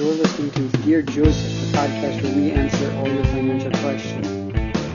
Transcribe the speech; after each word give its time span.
You're 0.00 0.14
listening 0.14 0.50
to 0.52 0.78
Dear 0.78 1.02
Joseph, 1.02 1.72
the 1.72 1.76
podcast 1.76 2.22
where 2.22 2.34
we 2.34 2.52
answer 2.52 2.90
all 2.96 3.06
your 3.06 3.22
financial 3.24 3.70
questions. 3.82 4.26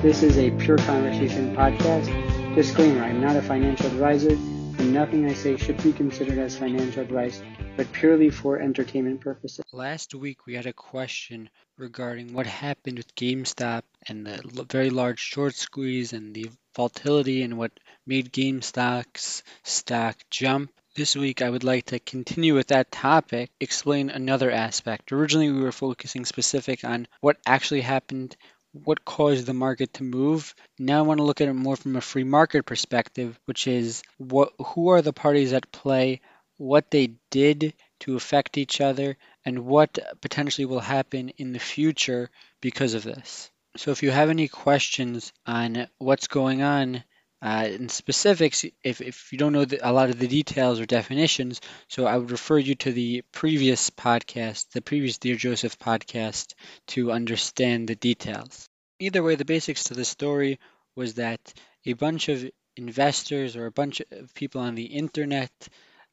This 0.01 0.23
is 0.23 0.39
a 0.39 0.49
pure 0.49 0.79
conversation 0.79 1.55
podcast. 1.55 2.55
Disclaimer 2.55 3.03
I'm 3.03 3.21
not 3.21 3.35
a 3.35 3.41
financial 3.43 3.85
advisor, 3.85 4.31
and 4.31 4.91
nothing 4.91 5.27
I 5.29 5.33
say 5.35 5.57
should 5.57 5.81
be 5.83 5.93
considered 5.93 6.39
as 6.39 6.57
financial 6.57 7.03
advice, 7.03 7.39
but 7.77 7.91
purely 7.91 8.31
for 8.31 8.59
entertainment 8.59 9.21
purposes. 9.21 9.63
Last 9.71 10.15
week 10.15 10.47
we 10.47 10.55
had 10.55 10.65
a 10.65 10.73
question 10.73 11.51
regarding 11.77 12.33
what 12.33 12.47
happened 12.47 12.97
with 12.97 13.13
GameStop 13.13 13.83
and 14.07 14.25
the 14.25 14.65
very 14.71 14.89
large 14.89 15.19
short 15.19 15.53
squeeze 15.53 16.13
and 16.13 16.33
the 16.33 16.49
volatility 16.75 17.43
and 17.43 17.59
what 17.59 17.79
made 18.07 18.33
GameStop's 18.33 19.43
stock 19.61 20.17
jump. 20.31 20.71
This 20.95 21.13
week, 21.13 21.41
I 21.41 21.49
would 21.49 21.65
like 21.65 21.87
to 21.87 21.99
continue 21.99 22.55
with 22.55 22.67
that 22.67 22.89
topic, 22.89 23.51
explain 23.59 24.09
another 24.09 24.49
aspect. 24.49 25.11
Originally, 25.11 25.51
we 25.51 25.59
were 25.59 25.73
focusing 25.73 26.23
specific 26.23 26.85
on 26.85 27.09
what 27.19 27.35
actually 27.45 27.81
happened, 27.81 28.37
what 28.71 29.03
caused 29.03 29.45
the 29.45 29.53
market 29.53 29.95
to 29.95 30.05
move. 30.05 30.55
Now, 30.79 30.99
I 30.99 31.01
want 31.01 31.17
to 31.17 31.25
look 31.25 31.41
at 31.41 31.49
it 31.49 31.53
more 31.53 31.75
from 31.75 31.97
a 31.97 32.01
free 32.01 32.23
market 32.23 32.65
perspective, 32.65 33.37
which 33.43 33.67
is 33.67 34.03
what 34.19 34.53
who 34.67 34.87
are 34.87 35.01
the 35.01 35.11
parties 35.11 35.51
at 35.51 35.69
play, 35.73 36.21
what 36.55 36.89
they 36.91 37.15
did 37.29 37.73
to 37.99 38.15
affect 38.15 38.57
each 38.57 38.79
other, 38.79 39.17
and 39.43 39.65
what 39.65 39.99
potentially 40.21 40.63
will 40.63 40.79
happen 40.79 41.27
in 41.27 41.51
the 41.51 41.59
future 41.59 42.29
because 42.61 42.93
of 42.93 43.03
this. 43.03 43.51
So, 43.75 43.91
if 43.91 44.01
you 44.01 44.11
have 44.11 44.29
any 44.29 44.47
questions 44.47 45.33
on 45.45 45.89
what's 45.97 46.27
going 46.27 46.61
on, 46.61 47.03
uh, 47.41 47.67
in 47.69 47.89
specifics, 47.89 48.65
if, 48.83 49.01
if 49.01 49.31
you 49.31 49.37
don't 49.37 49.53
know 49.53 49.65
the, 49.65 49.87
a 49.87 49.91
lot 49.91 50.09
of 50.09 50.19
the 50.19 50.27
details 50.27 50.79
or 50.79 50.85
definitions, 50.85 51.61
so 51.87 52.05
I 52.05 52.17
would 52.17 52.31
refer 52.31 52.57
you 52.57 52.75
to 52.75 52.91
the 52.91 53.23
previous 53.31 53.89
podcast, 53.89 54.69
the 54.71 54.81
previous 54.81 55.17
Dear 55.17 55.35
Joseph 55.35 55.77
podcast, 55.77 56.53
to 56.87 57.11
understand 57.11 57.87
the 57.87 57.95
details. 57.95 58.69
Either 58.99 59.21
way, 59.21 59.35
the 59.35 59.45
basics 59.45 59.85
to 59.85 59.93
the 59.93 60.05
story 60.05 60.59
was 60.95 61.15
that 61.15 61.53
a 61.85 61.93
bunch 61.93 62.29
of 62.29 62.49
investors 62.77 63.55
or 63.55 63.65
a 63.65 63.71
bunch 63.71 64.01
of 64.11 64.33
people 64.33 64.61
on 64.61 64.75
the 64.75 64.85
internet, 64.85 65.51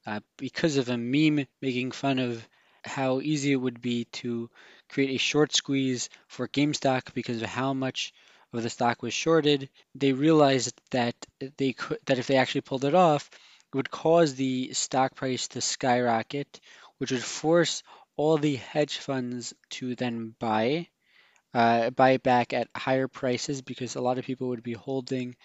uh, 0.07 0.21
because 0.37 0.77
of 0.77 0.89
a 0.89 0.99
meme 0.99 1.47
making 1.61 1.93
fun 1.93 2.19
of 2.19 2.47
how 2.85 3.21
easy 3.21 3.53
it 3.53 3.57
would 3.57 3.81
be 3.81 4.05
to 4.07 4.51
create 4.89 5.15
a 5.15 5.19
short 5.19 5.55
squeeze 5.55 6.09
for 6.27 6.49
GameStop 6.49 7.15
because 7.15 7.41
of 7.41 7.49
how 7.49 7.73
much 7.73 8.13
of 8.53 8.63
the 8.63 8.71
stock 8.71 9.03
was 9.03 9.15
shorted, 9.15 9.69
they 9.95 10.13
realized 10.13 10.81
that 10.91 11.15
they 11.57 11.73
could 11.73 11.99
that 12.07 12.19
if 12.19 12.27
they 12.27 12.37
actually 12.37 12.63
pulled 12.63 12.85
it 12.85 12.95
off, 12.95 13.31
it 13.33 13.77
would 13.77 13.91
cause 13.91 14.35
the 14.35 14.73
stock 14.75 15.15
price 15.15 15.49
to 15.49 15.61
skyrocket, 15.61 16.61
which 16.99 17.11
would 17.13 17.23
force 17.23 17.83
all 18.17 18.37
the 18.39 18.57
hedge 18.57 18.99
funds 18.99 19.55
to 19.71 19.95
then 19.95 20.35
buy 20.39 20.89
uh, 21.55 21.91
buy 21.91 22.11
it 22.11 22.23
back 22.23 22.53
at 22.53 22.69
higher 22.77 23.09
prices 23.09 23.63
because 23.63 23.95
a 23.97 24.01
lot 24.01 24.19
of 24.19 24.25
people 24.25 24.49
would 24.49 24.63
be 24.63 24.73
holding 24.73 25.37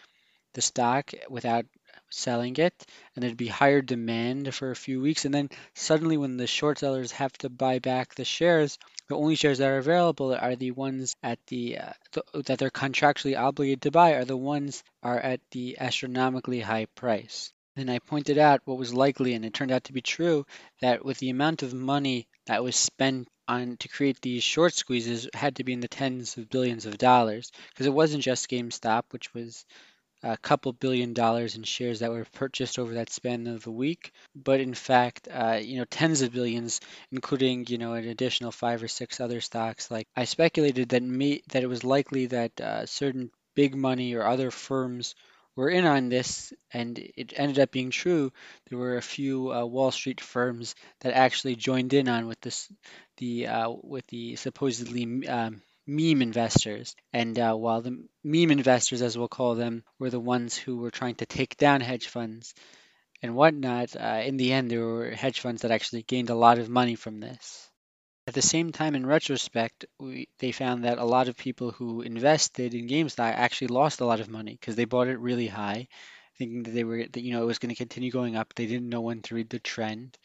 the 0.53 0.61
stock 0.61 1.11
without 1.29 1.65
selling 2.09 2.55
it 2.57 2.85
and 3.15 3.23
there'd 3.23 3.37
be 3.37 3.47
higher 3.47 3.81
demand 3.81 4.53
for 4.53 4.71
a 4.71 4.75
few 4.75 5.01
weeks 5.01 5.25
and 5.25 5.33
then 5.33 5.49
suddenly 5.73 6.17
when 6.17 6.37
the 6.37 6.47
short 6.47 6.79
sellers 6.79 7.11
have 7.11 7.33
to 7.33 7.49
buy 7.49 7.79
back 7.79 8.15
the 8.15 8.25
shares 8.25 8.77
the 9.07 9.15
only 9.15 9.35
shares 9.35 9.59
that 9.59 9.69
are 9.69 9.77
available 9.77 10.35
are 10.35 10.55
the 10.55 10.71
ones 10.71 11.15
at 11.23 11.39
the, 11.47 11.79
uh, 11.79 11.93
the 12.11 12.43
that 12.43 12.59
they're 12.59 12.69
contractually 12.69 13.39
obligated 13.39 13.83
to 13.83 13.91
buy 13.91 14.13
are 14.13 14.25
the 14.25 14.35
ones 14.35 14.83
are 15.01 15.19
at 15.19 15.39
the 15.51 15.77
astronomically 15.79 16.59
high 16.59 16.85
price. 16.85 17.53
Then 17.77 17.89
I 17.89 17.99
pointed 17.99 18.37
out 18.37 18.61
what 18.65 18.77
was 18.77 18.93
likely, 18.93 19.33
and 19.33 19.45
it 19.45 19.53
turned 19.53 19.71
out 19.71 19.85
to 19.85 19.93
be 19.93 20.01
true, 20.01 20.45
that 20.81 21.05
with 21.05 21.19
the 21.19 21.29
amount 21.29 21.63
of 21.63 21.73
money 21.73 22.27
that 22.47 22.63
was 22.63 22.75
spent 22.75 23.29
on 23.47 23.77
to 23.77 23.87
create 23.87 24.19
these 24.19 24.43
short 24.43 24.73
squeezes 24.73 25.29
had 25.33 25.55
to 25.55 25.63
be 25.63 25.73
in 25.73 25.79
the 25.79 25.87
tens 25.87 26.37
of 26.37 26.49
billions 26.49 26.85
of 26.85 26.97
dollars, 26.97 27.51
because 27.69 27.85
it 27.85 27.93
wasn't 27.93 28.23
just 28.23 28.49
GameStop, 28.49 29.03
which 29.11 29.33
was 29.33 29.63
a 30.23 30.37
couple 30.37 30.73
billion 30.73 31.13
dollars 31.13 31.55
in 31.55 31.63
shares 31.63 31.99
that 31.99 32.11
were 32.11 32.25
purchased 32.33 32.79
over 32.79 32.95
that 32.95 33.09
span 33.11 33.47
of 33.47 33.67
a 33.67 33.71
week, 33.71 34.11
but 34.35 34.59
in 34.59 34.73
fact, 34.73 35.27
uh, 35.31 35.59
you 35.61 35.77
know, 35.77 35.85
tens 35.85 36.21
of 36.21 36.31
billions, 36.33 36.81
including 37.11 37.65
you 37.67 37.77
know 37.77 37.93
an 37.93 38.07
additional 38.07 38.51
five 38.51 38.81
or 38.83 38.87
six 38.87 39.19
other 39.19 39.41
stocks. 39.41 39.89
Like 39.91 40.07
I 40.15 40.25
speculated 40.25 40.89
that 40.89 41.03
me 41.03 41.43
that 41.49 41.63
it 41.63 41.67
was 41.67 41.83
likely 41.83 42.27
that 42.27 42.59
uh, 42.61 42.85
certain 42.85 43.31
big 43.55 43.75
money 43.75 44.13
or 44.15 44.23
other 44.25 44.51
firms 44.51 45.15
were 45.55 45.69
in 45.69 45.85
on 45.85 46.09
this, 46.09 46.53
and 46.71 46.97
it 46.99 47.33
ended 47.35 47.59
up 47.59 47.71
being 47.71 47.89
true. 47.89 48.31
There 48.69 48.77
were 48.77 48.97
a 48.97 49.01
few 49.01 49.51
uh, 49.51 49.65
Wall 49.65 49.91
Street 49.91 50.21
firms 50.21 50.75
that 51.01 51.13
actually 51.13 51.55
joined 51.55 51.93
in 51.93 52.07
on 52.07 52.27
with 52.27 52.39
this, 52.41 52.71
the 53.17 53.47
uh, 53.47 53.71
with 53.71 54.05
the 54.07 54.35
supposedly 54.35 55.27
um, 55.27 55.61
meme 55.87 56.21
investors. 56.21 56.95
And 57.13 57.39
uh, 57.39 57.55
while 57.55 57.81
the 57.81 58.03
meme 58.23 58.51
investors, 58.51 59.01
as 59.01 59.17
we'll 59.17 59.29
call 59.29 59.55
them, 59.55 59.83
were 59.97 60.09
the 60.09 60.19
ones 60.19 60.55
who 60.55 60.77
were 60.77 60.91
trying 60.91 61.15
to 61.15 61.25
take 61.25 61.57
down 61.57 61.81
hedge 61.81 62.07
funds 62.07 62.53
and 63.21 63.35
whatnot, 63.35 63.95
uh, 63.95 64.21
in 64.23 64.37
the 64.37 64.53
end, 64.53 64.69
there 64.69 64.85
were 64.85 65.11
hedge 65.11 65.39
funds 65.39 65.61
that 65.61 65.71
actually 65.71 66.03
gained 66.03 66.29
a 66.29 66.35
lot 66.35 66.59
of 66.59 66.69
money 66.69 66.95
from 66.95 67.19
this. 67.19 67.69
At 68.27 68.33
the 68.33 68.41
same 68.41 68.73
time, 68.73 68.93
in 68.93 69.05
retrospect, 69.05 69.85
we, 69.99 70.27
they 70.39 70.51
found 70.51 70.83
that 70.83 70.97
a 70.97 71.05
lot 71.05 71.29
of 71.29 71.37
people 71.37 71.71
who 71.71 72.01
invested 72.01 72.73
in 72.73 72.87
GameStop 72.87 73.19
actually 73.19 73.67
lost 73.67 74.01
a 74.01 74.05
lot 74.05 74.19
of 74.19 74.29
money 74.29 74.51
because 74.51 74.75
they 74.75 74.83
bought 74.83 75.07
it 75.07 75.17
really 75.19 75.47
high, 75.47 75.87
thinking 76.37 76.63
that 76.63 76.71
they 76.71 76.83
were 76.83 77.05
that 77.05 77.21
you 77.21 77.31
know 77.31 77.41
it 77.41 77.45
was 77.45 77.59
going 77.59 77.69
to 77.69 77.75
continue 77.75 78.11
going 78.11 78.35
up. 78.35 78.53
They 78.53 78.65
didn't 78.65 78.89
know 78.89 78.99
when 78.99 79.21
to 79.23 79.35
read 79.35 79.49
the 79.49 79.59
trend, 79.59 80.17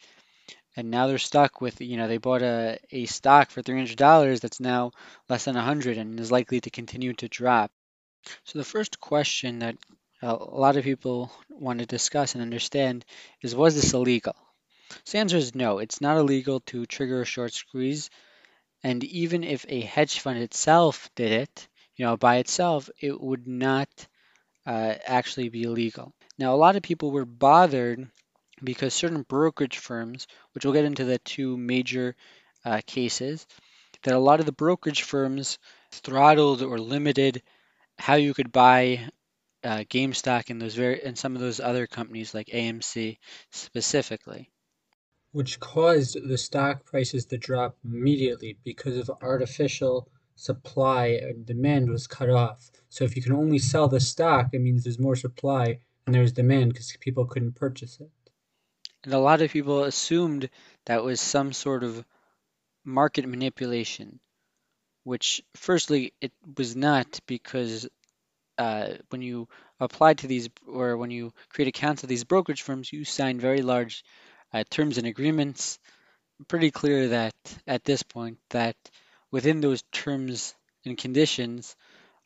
and 0.75 0.89
now 0.89 1.07
they're 1.07 1.17
stuck 1.17 1.61
with 1.61 1.81
you 1.81 1.97
know 1.97 2.07
they 2.07 2.17
bought 2.17 2.41
a, 2.41 2.79
a 2.91 3.05
stock 3.05 3.51
for 3.51 3.61
$300 3.61 4.41
that's 4.41 4.59
now 4.59 4.91
less 5.29 5.45
than 5.45 5.55
100 5.55 5.97
and 5.97 6.19
is 6.19 6.31
likely 6.31 6.61
to 6.61 6.69
continue 6.69 7.13
to 7.13 7.27
drop. 7.27 7.71
So 8.45 8.59
the 8.59 8.65
first 8.65 8.99
question 8.99 9.59
that 9.59 9.77
a 10.21 10.33
lot 10.33 10.77
of 10.77 10.83
people 10.83 11.31
want 11.49 11.79
to 11.79 11.85
discuss 11.85 12.33
and 12.33 12.41
understand 12.41 13.05
is 13.41 13.55
was 13.55 13.75
this 13.75 13.93
illegal? 13.93 14.35
So 15.03 15.13
the 15.13 15.19
answer 15.19 15.37
is 15.37 15.55
no 15.55 15.79
it's 15.79 16.01
not 16.01 16.17
illegal 16.17 16.61
to 16.67 16.85
trigger 16.85 17.21
a 17.21 17.25
short 17.25 17.53
squeeze. 17.53 18.09
And 18.83 19.03
even 19.03 19.43
if 19.43 19.65
a 19.69 19.79
hedge 19.81 20.19
fund 20.19 20.39
itself 20.39 21.09
did 21.15 21.31
it 21.31 21.67
you 21.95 22.05
know 22.05 22.17
by 22.17 22.37
itself 22.37 22.89
it 22.99 23.19
would 23.19 23.47
not 23.47 23.89
uh, 24.65 24.95
actually 25.05 25.49
be 25.49 25.63
illegal 25.63 26.13
now 26.37 26.53
a 26.53 26.57
lot 26.57 26.75
of 26.75 26.83
people 26.83 27.11
were 27.11 27.25
bothered 27.25 28.09
because 28.63 28.93
certain 28.93 29.23
brokerage 29.23 29.77
firms, 29.77 30.27
which 30.53 30.65
we'll 30.65 30.73
get 30.73 30.85
into 30.85 31.05
the 31.05 31.19
two 31.19 31.57
major 31.57 32.15
uh, 32.65 32.81
cases, 32.85 33.45
that 34.03 34.13
a 34.13 34.19
lot 34.19 34.39
of 34.39 34.45
the 34.45 34.51
brokerage 34.51 35.03
firms 35.03 35.59
throttled 35.91 36.61
or 36.61 36.79
limited 36.79 37.41
how 37.97 38.15
you 38.15 38.33
could 38.33 38.51
buy 38.51 39.09
uh, 39.63 39.83
GameStop 39.89 40.49
and 40.49 40.61
those 40.61 40.75
very 40.75 41.01
and 41.03 41.17
some 41.17 41.35
of 41.35 41.41
those 41.41 41.59
other 41.59 41.87
companies 41.87 42.33
like 42.33 42.47
AMC 42.47 43.17
specifically, 43.51 44.49
which 45.31 45.59
caused 45.59 46.17
the 46.27 46.37
stock 46.37 46.85
prices 46.85 47.25
to 47.27 47.37
drop 47.37 47.77
immediately 47.85 48.57
because 48.63 48.97
of 48.97 49.09
artificial 49.21 50.09
supply 50.35 51.07
and 51.07 51.45
demand 51.45 51.89
was 51.89 52.07
cut 52.07 52.29
off. 52.29 52.71
So 52.89 53.05
if 53.05 53.15
you 53.15 53.21
can 53.21 53.33
only 53.33 53.59
sell 53.59 53.87
the 53.87 53.99
stock, 53.99 54.49
it 54.51 54.59
means 54.59 54.83
there's 54.83 54.99
more 54.99 55.15
supply 55.15 55.79
and 56.05 56.13
there's 56.13 56.31
demand 56.31 56.73
because 56.73 56.95
people 56.99 57.25
couldn't 57.25 57.55
purchase 57.55 57.99
it. 57.99 58.09
And 59.03 59.13
a 59.13 59.19
lot 59.19 59.41
of 59.41 59.51
people 59.51 59.83
assumed 59.83 60.49
that 60.85 61.03
was 61.03 61.19
some 61.19 61.51
sort 61.53 61.83
of 61.83 62.05
market 62.85 63.27
manipulation, 63.27 64.19
which, 65.03 65.43
firstly, 65.55 66.13
it 66.21 66.31
was 66.57 66.75
not 66.75 67.19
because 67.27 67.87
uh, 68.57 68.89
when 69.09 69.21
you 69.21 69.47
apply 69.79 70.13
to 70.13 70.27
these 70.27 70.49
or 70.67 70.95
when 70.95 71.11
you 71.11 71.33
create 71.49 71.67
accounts 71.67 72.03
of 72.03 72.09
these 72.09 72.23
brokerage 72.23 72.61
firms, 72.61 72.91
you 72.93 73.03
sign 73.03 73.39
very 73.39 73.61
large 73.61 74.03
uh, 74.53 74.63
terms 74.69 74.97
and 74.97 75.07
agreements. 75.07 75.79
Pretty 76.47 76.71
clear 76.71 77.09
that 77.09 77.35
at 77.67 77.83
this 77.83 78.03
point 78.03 78.37
that 78.49 78.75
within 79.31 79.61
those 79.61 79.83
terms 79.91 80.55
and 80.85 80.97
conditions, 80.97 81.75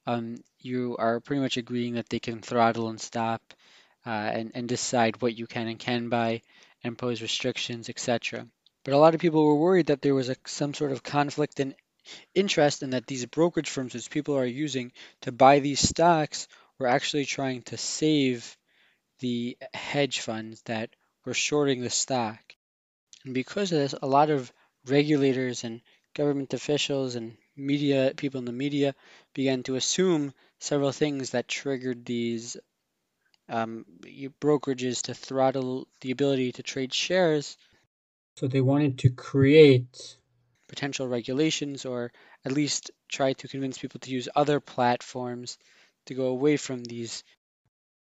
um, 0.06 0.36
you 0.60 0.96
are 0.98 1.20
pretty 1.20 1.42
much 1.42 1.58
agreeing 1.58 1.96
that 1.96 2.10
they 2.10 2.20
can 2.20 2.42
throttle 2.42 2.90
and 2.90 3.00
stop 3.00 3.42
uh, 4.06 4.10
and, 4.10 4.52
and 4.56 4.70
decide 4.70 5.22
what 5.22 5.38
you 5.38 5.48
can 5.48 5.68
and 5.68 5.80
can 5.80 6.10
buy 6.10 6.42
impose 6.84 7.22
restrictions, 7.22 7.90
etc. 7.90 8.48
But 8.84 8.94
a 8.94 8.98
lot 8.98 9.16
of 9.16 9.22
people 9.22 9.46
were 9.46 9.56
worried 9.56 9.88
that 9.88 10.02
there 10.02 10.16
was 10.16 10.30
a, 10.30 10.36
some 10.46 10.74
sort 10.74 10.92
of 10.92 11.04
conflict 11.04 11.60
in 11.60 11.76
interest 12.34 12.84
and 12.84 12.94
that 12.94 13.08
these 13.08 13.26
brokerage 13.26 13.70
firms, 13.70 13.94
which 13.94 14.10
people 14.10 14.38
are 14.38 14.46
using 14.46 14.92
to 15.22 15.32
buy 15.32 15.60
these 15.60 15.80
stocks, 15.80 16.48
were 16.80 16.88
actually 16.88 17.26
trying 17.26 17.64
to 17.64 17.78
save 17.78 18.58
the 19.20 19.58
hedge 19.74 20.20
funds 20.22 20.62
that 20.64 20.96
were 21.26 21.34
shorting 21.34 21.82
the 21.82 21.90
stock. 21.90 22.40
And 23.26 23.34
because 23.34 23.72
of 23.72 23.80
this, 23.80 23.96
a 24.02 24.08
lot 24.08 24.30
of 24.30 24.52
regulators 24.86 25.64
and 25.64 25.82
government 26.14 26.54
officials 26.54 27.16
and 27.16 27.38
media 27.56 28.14
people 28.16 28.40
in 28.40 28.46
the 28.46 28.52
media 28.52 28.96
began 29.34 29.64
to 29.64 29.76
assume 29.76 30.34
several 30.60 30.92
things 30.92 31.32
that 31.32 31.48
triggered 31.48 32.06
these 32.06 32.58
um, 33.50 33.86
brokerages 34.42 35.04
to 35.04 35.14
throttle 35.14 35.88
the 36.02 36.12
ability 36.12 36.52
to 36.54 36.64
trade 36.64 36.94
shares. 36.94 37.58
So 38.36 38.48
they 38.48 38.62
wanted 38.62 39.00
to 39.00 39.10
create 39.10 40.18
potential 40.68 41.08
regulations 41.08 41.86
or 41.86 42.12
at 42.46 42.52
least 42.52 42.92
try 43.10 43.34
to 43.34 43.48
convince 43.48 43.78
people 43.78 44.00
to 44.02 44.12
use 44.12 44.30
other 44.36 44.60
platforms 44.60 45.58
to 46.06 46.14
go 46.14 46.28
away 46.28 46.58
from 46.58 46.84
these 46.84 47.24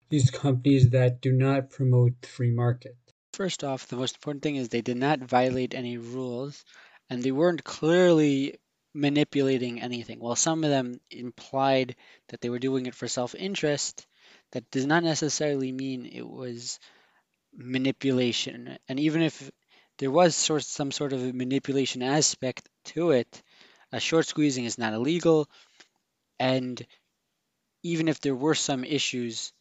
these 0.08 0.30
companies 0.30 0.90
that 0.90 1.20
do 1.20 1.30
not 1.30 1.70
promote 1.70 2.26
free 2.26 2.50
market. 2.50 2.96
First 3.32 3.62
off, 3.62 3.86
the 3.86 3.96
most 3.96 4.16
important 4.16 4.42
thing 4.42 4.56
is 4.56 4.68
they 4.68 4.80
did 4.80 4.96
not 4.96 5.20
violate 5.20 5.72
any 5.72 5.98
rules 5.98 6.64
and 7.08 7.22
they 7.22 7.30
weren't 7.30 7.62
clearly 7.62 8.58
manipulating 8.92 9.80
anything. 9.80 10.18
While 10.18 10.34
some 10.34 10.64
of 10.64 10.70
them 10.70 11.00
implied 11.10 11.94
that 12.28 12.40
they 12.40 12.50
were 12.50 12.58
doing 12.58 12.86
it 12.86 12.94
for 12.96 13.06
self-interest, 13.06 14.04
that 14.52 14.70
does 14.70 14.86
not 14.86 15.04
necessarily 15.04 15.72
mean 15.72 16.06
it 16.06 16.28
was 16.28 16.78
manipulation. 17.54 18.78
And 18.88 19.00
even 19.00 19.22
if 19.22 19.50
there 19.98 20.10
was 20.10 20.36
sort 20.36 20.64
some 20.64 20.92
sort 20.92 21.12
of 21.12 21.34
manipulation 21.34 22.02
aspect 22.02 22.68
to 22.86 23.10
it, 23.12 23.42
a 23.92 24.00
short 24.00 24.26
squeezing 24.26 24.64
is 24.64 24.78
not 24.78 24.94
illegal. 24.94 25.48
And 26.38 26.84
even 27.82 28.08
if 28.08 28.20
there 28.20 28.34
were 28.34 28.54
some 28.54 28.84
issues 28.84 29.52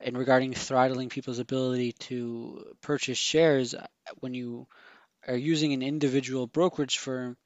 in 0.00 0.16
regarding 0.16 0.52
throttling 0.52 1.08
people's 1.08 1.38
ability 1.38 1.92
to 1.92 2.74
purchase 2.82 3.18
shares 3.18 3.74
uh, 3.74 3.86
when 4.20 4.34
you 4.34 4.66
are 5.28 5.36
using 5.36 5.72
an 5.72 5.82
individual 5.82 6.46
brokerage 6.46 6.98
firm 6.98 7.36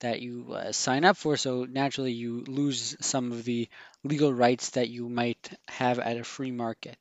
that 0.00 0.20
you 0.20 0.52
uh, 0.52 0.72
sign 0.72 1.04
up 1.04 1.16
for, 1.16 1.36
so 1.36 1.64
naturally 1.64 2.12
you 2.12 2.44
lose 2.46 2.96
some 3.00 3.32
of 3.32 3.44
the 3.44 3.68
legal 4.04 4.32
rights 4.32 4.70
that 4.70 4.88
you 4.88 5.08
might 5.08 5.50
have 5.68 5.98
at 5.98 6.18
a 6.18 6.24
free 6.24 6.50
market. 6.50 6.98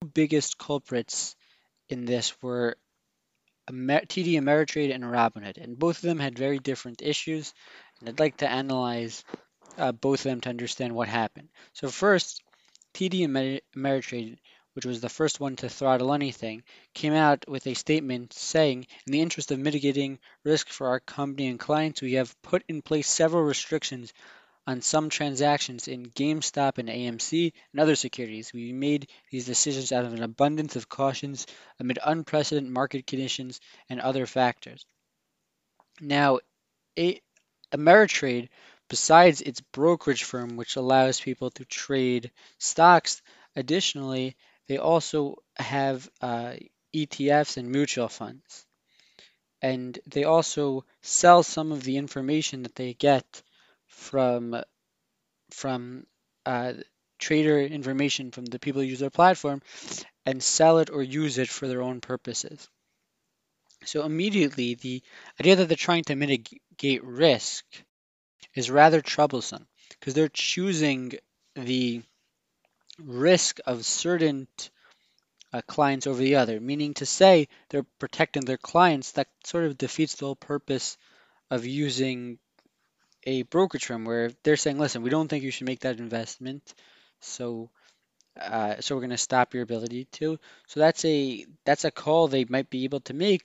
The 0.00 0.08
biggest 0.08 0.58
culprits 0.58 1.36
in 1.88 2.04
this 2.04 2.40
were 2.42 2.76
TD 3.68 4.34
Ameritrade 4.34 4.94
and 4.94 5.04
Robinhood, 5.04 5.56
and 5.56 5.78
both 5.78 5.96
of 5.96 6.02
them 6.02 6.18
had 6.18 6.38
very 6.38 6.58
different 6.58 7.02
issues, 7.02 7.52
and 8.00 8.08
I'd 8.08 8.20
like 8.20 8.38
to 8.38 8.50
analyze 8.50 9.24
uh, 9.78 9.92
both 9.92 10.20
of 10.20 10.30
them 10.30 10.40
to 10.42 10.48
understand 10.48 10.94
what 10.94 11.08
happened. 11.08 11.48
So 11.72 11.88
first, 11.88 12.42
TD 12.94 13.26
Ameritrade, 13.74 14.38
which 14.76 14.84
was 14.84 15.00
the 15.00 15.08
first 15.08 15.40
one 15.40 15.56
to 15.56 15.70
throttle 15.70 16.12
anything, 16.12 16.62
came 16.92 17.14
out 17.14 17.48
with 17.48 17.66
a 17.66 17.72
statement 17.72 18.34
saying, 18.34 18.86
in 19.06 19.12
the 19.12 19.22
interest 19.22 19.50
of 19.50 19.58
mitigating 19.58 20.18
risk 20.44 20.68
for 20.68 20.88
our 20.88 21.00
company 21.00 21.48
and 21.48 21.58
clients, 21.58 22.02
we 22.02 22.12
have 22.12 22.40
put 22.42 22.62
in 22.68 22.82
place 22.82 23.08
several 23.08 23.42
restrictions 23.42 24.12
on 24.66 24.82
some 24.82 25.08
transactions 25.08 25.88
in 25.88 26.04
GameStop 26.04 26.76
and 26.76 26.90
AMC 26.90 27.54
and 27.72 27.80
other 27.80 27.96
securities. 27.96 28.52
We 28.52 28.74
made 28.74 29.08
these 29.30 29.46
decisions 29.46 29.92
out 29.92 30.04
of 30.04 30.12
an 30.12 30.22
abundance 30.22 30.76
of 30.76 30.90
cautions 30.90 31.46
amid 31.80 31.98
unprecedented 32.04 32.70
market 32.70 33.06
conditions 33.06 33.60
and 33.88 33.98
other 33.98 34.26
factors. 34.26 34.84
Now, 36.02 36.40
Ameritrade, 37.72 38.48
besides 38.88 39.40
its 39.40 39.60
brokerage 39.72 40.24
firm, 40.24 40.56
which 40.56 40.76
allows 40.76 41.18
people 41.18 41.50
to 41.52 41.64
trade 41.64 42.30
stocks, 42.58 43.22
additionally, 43.54 44.36
they 44.68 44.78
also 44.78 45.36
have 45.56 46.08
uh, 46.20 46.54
ETFs 46.94 47.56
and 47.56 47.70
mutual 47.70 48.08
funds. 48.08 48.66
And 49.62 49.98
they 50.06 50.24
also 50.24 50.84
sell 51.02 51.42
some 51.42 51.72
of 51.72 51.82
the 51.82 51.96
information 51.96 52.62
that 52.62 52.74
they 52.74 52.94
get 52.94 53.42
from 53.86 54.62
from 55.50 56.06
uh, 56.44 56.74
trader 57.18 57.60
information 57.60 58.30
from 58.30 58.44
the 58.44 58.58
people 58.58 58.82
who 58.82 58.88
use 58.88 59.00
their 59.00 59.10
platform 59.10 59.62
and 60.24 60.42
sell 60.42 60.78
it 60.78 60.90
or 60.90 61.02
use 61.02 61.38
it 61.38 61.48
for 61.48 61.66
their 61.66 61.82
own 61.82 62.00
purposes. 62.00 62.68
So 63.84 64.04
immediately, 64.04 64.74
the 64.74 65.02
idea 65.40 65.56
that 65.56 65.68
they're 65.68 65.76
trying 65.76 66.04
to 66.04 66.16
mitigate 66.16 67.04
risk 67.04 67.64
is 68.54 68.70
rather 68.70 69.00
troublesome 69.00 69.66
because 69.90 70.14
they're 70.14 70.28
choosing 70.28 71.12
the 71.54 72.02
risk 73.02 73.60
of 73.66 73.84
certain 73.84 74.48
uh, 75.52 75.62
clients 75.66 76.06
over 76.06 76.18
the 76.18 76.36
other, 76.36 76.60
meaning 76.60 76.94
to 76.94 77.06
say 77.06 77.48
they're 77.68 77.86
protecting 77.98 78.44
their 78.44 78.56
clients. 78.56 79.12
That 79.12 79.28
sort 79.44 79.64
of 79.64 79.78
defeats 79.78 80.14
the 80.14 80.26
whole 80.26 80.36
purpose 80.36 80.96
of 81.50 81.66
using 81.66 82.38
a 83.24 83.42
brokerage 83.42 83.86
firm 83.86 84.04
where 84.04 84.30
they're 84.42 84.56
saying, 84.56 84.78
listen, 84.78 85.02
we 85.02 85.10
don't 85.10 85.28
think 85.28 85.44
you 85.44 85.50
should 85.50 85.66
make 85.66 85.80
that 85.80 85.98
investment, 85.98 86.74
so 87.20 87.70
uh, 88.40 88.80
so 88.80 88.94
we're 88.94 89.00
going 89.00 89.10
to 89.10 89.16
stop 89.16 89.54
your 89.54 89.62
ability 89.62 90.04
to. 90.12 90.38
So 90.66 90.80
that's 90.80 91.04
a 91.04 91.46
that's 91.64 91.84
a 91.84 91.90
call 91.90 92.28
they 92.28 92.44
might 92.44 92.70
be 92.70 92.84
able 92.84 93.00
to 93.00 93.14
make, 93.14 93.42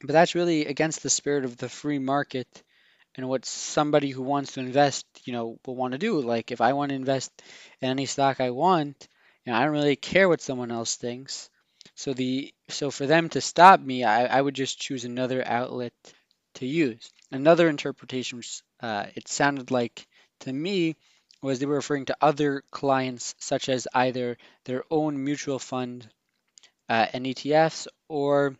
but 0.00 0.12
that's 0.12 0.34
really 0.34 0.66
against 0.66 1.02
the 1.02 1.10
spirit 1.10 1.44
of 1.44 1.56
the 1.56 1.68
free 1.68 1.98
market 1.98 2.62
and 3.18 3.28
what 3.28 3.44
somebody 3.44 4.10
who 4.10 4.22
wants 4.22 4.52
to 4.52 4.60
invest, 4.60 5.04
you 5.24 5.32
know, 5.32 5.58
will 5.66 5.74
want 5.74 5.90
to 5.90 5.98
do. 5.98 6.20
Like 6.20 6.52
if 6.52 6.60
I 6.60 6.72
want 6.72 6.90
to 6.90 6.94
invest 6.94 7.32
in 7.80 7.90
any 7.90 8.06
stock 8.06 8.40
I 8.40 8.50
want, 8.50 9.08
you 9.44 9.52
know, 9.52 9.58
I 9.58 9.64
don't 9.64 9.72
really 9.72 9.96
care 9.96 10.28
what 10.28 10.40
someone 10.40 10.70
else 10.70 10.94
thinks. 10.94 11.50
So 11.96 12.14
the 12.14 12.54
so 12.68 12.92
for 12.92 13.06
them 13.06 13.28
to 13.30 13.40
stop 13.40 13.80
me, 13.80 14.04
I, 14.04 14.26
I 14.26 14.40
would 14.40 14.54
just 14.54 14.78
choose 14.78 15.04
another 15.04 15.44
outlet 15.44 15.92
to 16.54 16.66
use. 16.66 17.10
Another 17.32 17.68
interpretation, 17.68 18.40
uh, 18.80 19.06
it 19.16 19.26
sounded 19.26 19.72
like 19.72 20.06
to 20.40 20.52
me, 20.52 20.94
was 21.42 21.58
they 21.58 21.66
were 21.66 21.74
referring 21.74 22.04
to 22.06 22.16
other 22.20 22.62
clients, 22.70 23.34
such 23.40 23.68
as 23.68 23.88
either 23.94 24.38
their 24.64 24.84
own 24.92 25.24
mutual 25.24 25.58
fund 25.58 26.08
uh, 26.88 27.06
and 27.12 27.26
ETFs, 27.26 27.88
or 28.08 28.54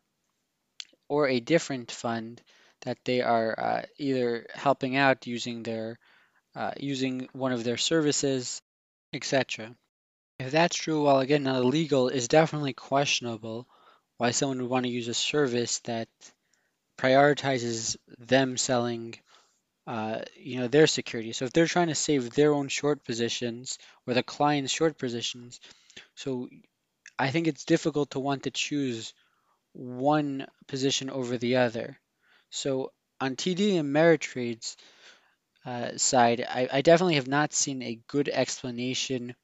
or 1.08 1.28
a 1.28 1.38
different 1.38 1.92
fund 1.92 2.42
that 2.82 2.98
they 3.04 3.20
are 3.20 3.58
uh, 3.58 3.82
either 3.98 4.46
helping 4.54 4.96
out 4.96 5.26
using 5.26 5.62
their 5.62 5.98
uh, 6.54 6.72
using 6.76 7.28
one 7.32 7.52
of 7.52 7.64
their 7.64 7.76
services, 7.76 8.60
etc. 9.12 9.74
If 10.38 10.50
that's 10.52 10.76
true, 10.76 11.04
while 11.04 11.20
again 11.20 11.44
not 11.44 11.62
illegal, 11.62 12.08
is 12.08 12.28
definitely 12.28 12.72
questionable 12.72 13.66
why 14.18 14.30
someone 14.30 14.60
would 14.60 14.70
want 14.70 14.84
to 14.84 14.90
use 14.90 15.08
a 15.08 15.14
service 15.14 15.78
that 15.80 16.08
prioritizes 16.98 17.96
them 18.18 18.56
selling 18.56 19.14
uh, 19.86 20.20
you 20.36 20.60
know 20.60 20.68
their 20.68 20.86
security. 20.86 21.32
So 21.32 21.46
if 21.46 21.52
they're 21.52 21.66
trying 21.66 21.88
to 21.88 21.94
save 21.94 22.30
their 22.30 22.52
own 22.52 22.68
short 22.68 23.04
positions 23.04 23.78
or 24.06 24.14
the 24.14 24.22
client's 24.22 24.72
short 24.72 24.98
positions, 24.98 25.60
so 26.14 26.48
I 27.18 27.30
think 27.30 27.46
it's 27.46 27.64
difficult 27.64 28.10
to 28.10 28.20
want 28.20 28.42
to 28.42 28.50
choose 28.50 29.14
one 29.72 30.46
position 30.66 31.08
over 31.10 31.38
the 31.38 31.56
other. 31.56 31.98
So 32.50 32.92
on 33.20 33.36
TD 33.36 33.72
Ameritrade's 33.78 34.76
uh, 35.64 35.96
side, 35.98 36.46
I, 36.48 36.68
I 36.72 36.82
definitely 36.82 37.16
have 37.16 37.28
not 37.28 37.52
seen 37.52 37.82
a 37.82 38.00
good 38.08 38.28
explanation 38.28 39.34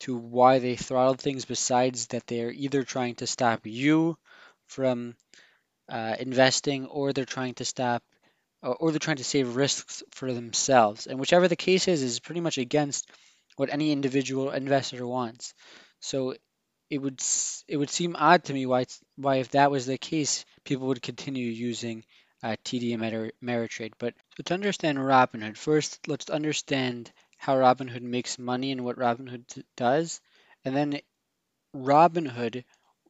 to 0.00 0.16
why 0.16 0.58
they 0.58 0.76
throttled 0.76 1.20
things 1.20 1.44
besides 1.44 2.08
that 2.08 2.26
they're 2.26 2.52
either 2.52 2.84
trying 2.84 3.16
to 3.16 3.26
stop 3.26 3.66
you 3.66 4.16
from 4.66 5.16
uh, 5.88 6.16
investing 6.20 6.86
or 6.86 7.12
they're 7.12 7.24
trying 7.24 7.54
to 7.54 7.64
stop 7.64 8.02
or 8.62 8.90
they're 8.90 8.98
trying 8.98 9.16
to 9.18 9.24
save 9.24 9.56
risks 9.56 10.02
for 10.12 10.32
themselves. 10.32 11.06
And 11.06 11.18
whichever 11.20 11.48
the 11.48 11.56
case 11.56 11.88
is, 11.88 12.02
is 12.02 12.20
pretty 12.20 12.40
much 12.40 12.58
against 12.58 13.08
what 13.56 13.70
any 13.72 13.92
individual 13.92 14.50
investor 14.50 15.06
wants. 15.06 15.54
So 16.00 16.34
it 16.90 16.98
would 16.98 17.20
it 17.68 17.76
would 17.76 17.90
seem 17.90 18.16
odd 18.16 18.44
to 18.44 18.54
me 18.54 18.66
why 18.66 18.86
why 19.16 19.36
if 19.36 19.50
that 19.50 19.70
was 19.70 19.86
the 19.86 19.98
case, 19.98 20.44
people 20.64 20.88
would 20.88 21.02
continue 21.02 21.46
using 21.46 22.04
uh, 22.42 22.56
TD 22.64 22.96
Ameritrade. 22.96 23.92
But 23.98 24.14
to 24.44 24.54
understand 24.54 24.98
Robinhood, 24.98 25.56
first 25.56 26.08
let's 26.08 26.30
understand 26.30 27.12
how 27.36 27.56
Robinhood 27.56 28.02
makes 28.02 28.38
money 28.38 28.72
and 28.72 28.84
what 28.84 28.96
Robinhood 28.98 29.64
does, 29.76 30.20
and 30.64 30.76
then 30.76 31.00
Robinhood 31.74 32.64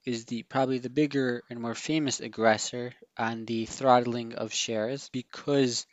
is 0.04 0.24
the 0.26 0.42
probably 0.44 0.78
the 0.78 0.90
bigger 0.90 1.42
and 1.50 1.60
more 1.60 1.74
famous 1.74 2.20
aggressor 2.20 2.94
on 3.16 3.44
the 3.46 3.66
throttling 3.66 4.34
of 4.34 4.52
shares 4.54 5.08
because 5.10 5.86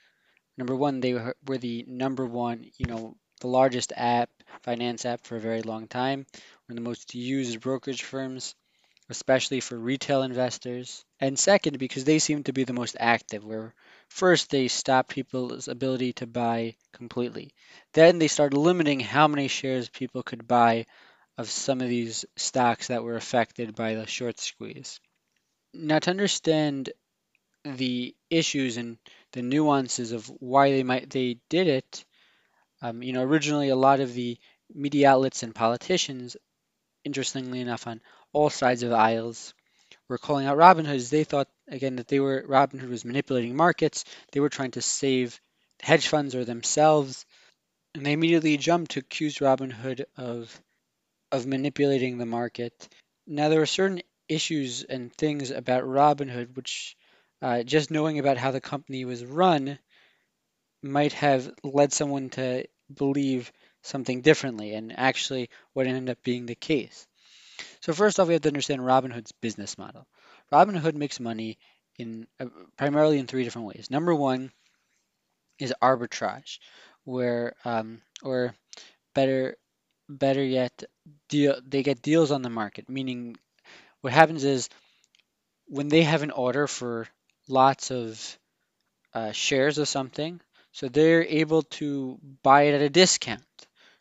number 0.58 0.76
one 0.76 1.00
they 1.00 1.14
were 1.14 1.58
the 1.58 1.86
number 1.88 2.26
one 2.26 2.70
you 2.78 2.86
know 2.88 3.18
the 3.42 3.48
largest 3.48 3.94
app 3.96 4.30
finance 4.64 5.06
app 5.06 5.26
for 5.26 5.38
a 5.38 5.42
very 5.42 5.62
long 5.62 5.88
time 5.88 6.26
one 6.68 6.78
of 6.78 6.84
the 6.84 6.90
most 6.90 7.16
used 7.16 7.60
brokerage 7.62 8.04
firms 8.04 8.56
especially 9.10 9.60
for 9.60 9.78
retail 9.78 10.24
investors 10.24 11.06
and 11.20 11.38
second 11.38 11.78
because 11.78 12.06
they 12.06 12.20
seem 12.20 12.44
to 12.44 12.54
be 12.54 12.64
the 12.64 12.74
most 12.74 12.98
active 13.00 13.46
where 13.46 13.74
first 14.10 14.50
they 14.50 14.68
stopped 14.68 15.10
people's 15.10 15.68
ability 15.68 16.14
to 16.14 16.26
buy 16.26 16.76
completely 16.92 17.54
then 17.94 18.18
they 18.20 18.28
started 18.28 18.58
limiting 18.58 19.00
how 19.00 19.28
many 19.28 19.48
shares 19.48 19.90
people 19.90 20.24
could 20.24 20.48
buy 20.48 20.86
of 21.38 21.50
some 21.50 21.82
of 21.82 21.90
these 21.90 22.26
stocks 22.36 22.88
that 22.88 23.04
were 23.04 23.16
affected 23.16 23.76
by 23.76 23.96
the 23.96 24.08
short 24.08 24.40
squeeze. 24.40 25.00
Now, 25.74 26.00
to 26.00 26.10
understand 26.10 26.92
the 27.64 28.16
issues 28.30 28.78
and 28.78 28.98
the 29.34 29.42
nuances 29.42 30.12
of 30.12 30.28
why 30.40 30.72
they 30.72 30.84
might 30.84 31.10
they 31.10 31.38
did 31.50 31.68
it, 31.68 32.06
um, 32.82 33.04
you 33.04 33.12
know, 33.12 33.24
originally 33.24 33.70
a 33.70 33.76
lot 33.76 34.00
of 34.00 34.14
the 34.14 34.38
media 34.74 35.10
outlets 35.10 35.44
and 35.44 35.54
politicians, 35.54 36.38
interestingly 37.04 37.60
enough, 37.60 37.88
on 37.88 38.02
all 38.36 38.50
sides 38.50 38.84
of 38.84 38.90
the 38.90 38.98
aisles, 38.98 39.54
were 40.10 40.18
calling 40.18 40.46
out 40.46 40.58
Robinhood 40.58 40.96
is 40.96 41.10
they 41.10 41.24
thought 41.24 41.48
again 41.70 41.96
that 41.96 42.10
they 42.10 42.20
were 42.20 42.46
Robinhood 42.46 42.90
was 42.90 43.06
manipulating 43.06 43.56
markets. 43.56 44.04
They 44.34 44.42
were 44.42 44.50
trying 44.50 44.72
to 44.72 44.82
save 44.82 45.40
hedge 45.82 46.10
funds 46.10 46.36
or 46.36 46.44
themselves, 46.44 47.26
and 47.94 48.06
they 48.06 48.12
immediately 48.12 48.58
jumped 48.58 48.92
to 48.92 49.00
accuse 49.00 49.38
Robinhood 49.38 50.04
of 50.18 50.62
of 51.32 51.48
manipulating 51.48 52.18
the 52.18 52.26
market. 52.26 52.90
Now 53.26 53.48
there 53.48 53.60
were 53.60 53.66
certain 53.66 54.02
issues 54.28 54.84
and 54.84 55.14
things 55.14 55.52
about 55.52 55.86
Robinhood 55.86 56.58
which 56.58 56.98
uh, 57.42 57.64
just 57.64 57.90
knowing 57.90 58.20
about 58.20 58.38
how 58.38 58.52
the 58.52 58.62
company 58.62 59.06
was 59.06 59.24
run 59.24 59.80
might 60.84 61.14
have 61.14 61.50
led 61.64 61.94
someone 61.94 62.30
to 62.32 62.66
believe 62.94 63.52
something 63.82 64.22
differently, 64.22 64.74
and 64.74 64.98
actually 65.00 65.50
what 65.72 65.88
ended 65.88 66.10
up 66.10 66.22
being 66.22 66.46
the 66.46 66.56
case. 66.56 67.08
So 67.86 67.94
first 67.94 68.20
off, 68.20 68.28
we 68.28 68.34
have 68.34 68.42
to 68.42 68.50
understand 68.50 68.82
Robinhood's 68.82 69.32
business 69.32 69.78
model. 69.78 70.08
Robinhood 70.52 70.96
makes 70.96 71.20
money 71.20 71.60
in 72.00 72.26
uh, 72.40 72.48
primarily 72.78 73.20
in 73.20 73.28
three 73.28 73.44
different 73.44 73.68
ways. 73.68 73.90
Number 73.92 74.16
one 74.16 74.52
is 75.60 75.72
arbitrage, 75.84 76.58
where 77.04 77.54
um, 77.64 78.02
or 78.24 78.56
better 79.14 79.58
better 80.10 80.44
yet, 80.44 80.84
deal 81.30 81.60
they 81.64 81.84
get 81.84 82.02
deals 82.02 82.32
on 82.32 82.42
the 82.42 82.50
market. 82.50 82.90
Meaning, 82.90 83.36
what 84.02 84.14
happens 84.14 84.44
is 84.44 84.68
when 85.68 85.88
they 85.88 86.02
have 86.02 86.24
an 86.24 86.32
order 86.32 86.66
for 86.66 87.08
lots 87.48 87.92
of 87.92 88.40
uh, 89.14 89.32
shares 89.32 89.78
of 89.78 89.88
something, 89.88 90.42
so 90.72 90.90
they're 90.90 91.24
able 91.24 91.62
to 91.78 92.18
buy 92.42 92.64
it 92.64 92.74
at 92.74 92.82
a 92.82 92.90
discount, 92.90 93.46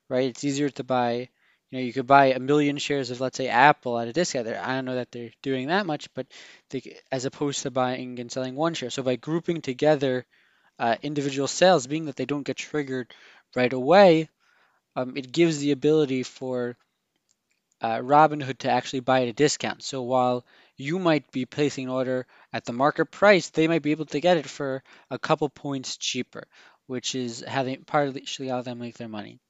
right? 0.08 0.30
It's 0.30 0.42
easier 0.42 0.70
to 0.70 0.84
buy 0.84 1.28
you 1.74 1.80
know, 1.80 1.86
you 1.86 1.92
could 1.92 2.06
buy 2.06 2.26
a 2.26 2.38
million 2.38 2.78
shares 2.78 3.10
of, 3.10 3.20
let's 3.20 3.36
say, 3.36 3.48
Apple 3.48 3.98
at 3.98 4.06
a 4.06 4.12
discount. 4.12 4.46
I 4.46 4.76
don't 4.76 4.84
know 4.84 4.94
that 4.94 5.10
they're 5.10 5.32
doing 5.42 5.68
that 5.68 5.86
much, 5.86 6.08
but 6.14 6.26
they, 6.70 6.98
as 7.10 7.24
opposed 7.24 7.62
to 7.62 7.70
buying 7.72 8.20
and 8.20 8.30
selling 8.30 8.54
one 8.54 8.74
share. 8.74 8.90
So 8.90 9.02
by 9.02 9.16
grouping 9.16 9.60
together 9.60 10.24
uh, 10.78 10.96
individual 11.02 11.48
sales, 11.48 11.86
being 11.88 12.06
that 12.06 12.16
they 12.16 12.26
don't 12.26 12.44
get 12.46 12.58
triggered 12.58 13.14
right 13.56 13.72
away, 13.72 14.30
um, 14.96 15.16
it 15.16 15.32
gives 15.32 15.58
the 15.58 15.72
ability 15.72 16.22
for 16.24 16.76
uh, 17.80 17.98
Robinhood 17.98 18.58
to 18.58 18.70
actually 18.70 19.00
buy 19.00 19.22
at 19.22 19.28
a 19.28 19.32
discount. 19.32 19.82
So 19.82 20.02
while 20.02 20.44
you 20.76 20.98
might 20.98 21.30
be 21.30 21.44
placing 21.46 21.84
an 21.84 21.90
order 21.90 22.26
at 22.52 22.64
the 22.64 22.72
market 22.72 23.06
price, 23.06 23.50
they 23.50 23.68
might 23.68 23.82
be 23.82 23.92
able 23.92 24.06
to 24.06 24.20
get 24.20 24.38
it 24.38 24.46
for 24.48 24.82
a 25.10 25.18
couple 25.18 25.48
points 25.48 25.96
cheaper, 25.96 26.46
which 26.86 27.14
is 27.14 27.44
how 27.46 27.64
they 27.64 27.76
partially 27.76 28.48
how 28.48 28.62
they 28.62 28.74
make 28.74 28.96
their 28.96 29.08
money. 29.08 29.40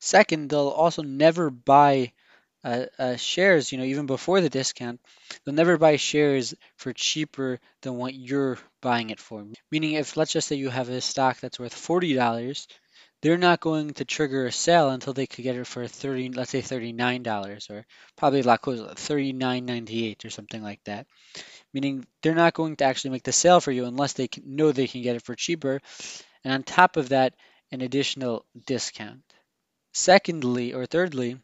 Second, 0.00 0.50
they'll 0.50 0.68
also 0.68 1.02
never 1.02 1.50
buy 1.50 2.12
uh, 2.64 2.86
uh, 2.98 3.16
shares, 3.16 3.70
you 3.70 3.78
know, 3.78 3.84
even 3.84 4.06
before 4.06 4.40
the 4.40 4.48
discount, 4.48 5.00
they'll 5.44 5.54
never 5.54 5.76
buy 5.76 5.96
shares 5.96 6.54
for 6.76 6.92
cheaper 6.92 7.60
than 7.82 7.96
what 7.96 8.14
you're 8.14 8.58
buying 8.80 9.10
it 9.10 9.20
for. 9.20 9.44
Meaning, 9.70 9.92
if 9.92 10.16
let's 10.16 10.32
just 10.32 10.48
say 10.48 10.56
you 10.56 10.70
have 10.70 10.88
a 10.88 11.00
stock 11.00 11.40
that's 11.40 11.58
worth 11.58 11.74
$40, 11.74 12.66
they're 13.20 13.38
not 13.38 13.60
going 13.60 13.92
to 13.94 14.04
trigger 14.04 14.46
a 14.46 14.52
sale 14.52 14.90
until 14.90 15.12
they 15.12 15.26
could 15.26 15.42
get 15.42 15.56
it 15.56 15.66
for 15.66 15.86
30, 15.86 16.30
let's 16.30 16.50
say 16.50 16.62
$39 16.62 17.70
or 17.70 17.84
probably 18.16 18.40
a 18.40 18.44
lot 18.44 18.62
39.98 18.62 20.24
or 20.24 20.30
something 20.30 20.62
like 20.62 20.82
that. 20.84 21.06
Meaning, 21.74 22.06
they're 22.22 22.34
not 22.34 22.54
going 22.54 22.76
to 22.76 22.84
actually 22.84 23.10
make 23.10 23.24
the 23.24 23.32
sale 23.32 23.60
for 23.60 23.72
you 23.72 23.84
unless 23.84 24.14
they 24.14 24.28
know 24.44 24.72
they 24.72 24.86
can 24.86 25.02
get 25.02 25.16
it 25.16 25.22
for 25.22 25.34
cheaper. 25.34 25.80
And 26.44 26.54
on 26.54 26.62
top 26.62 26.96
of 26.96 27.10
that, 27.10 27.34
an 27.72 27.82
additional 27.82 28.46
discount. 28.66 29.22
Secondly, 29.94 30.74
or 30.74 30.84
thirdly, 30.84 31.40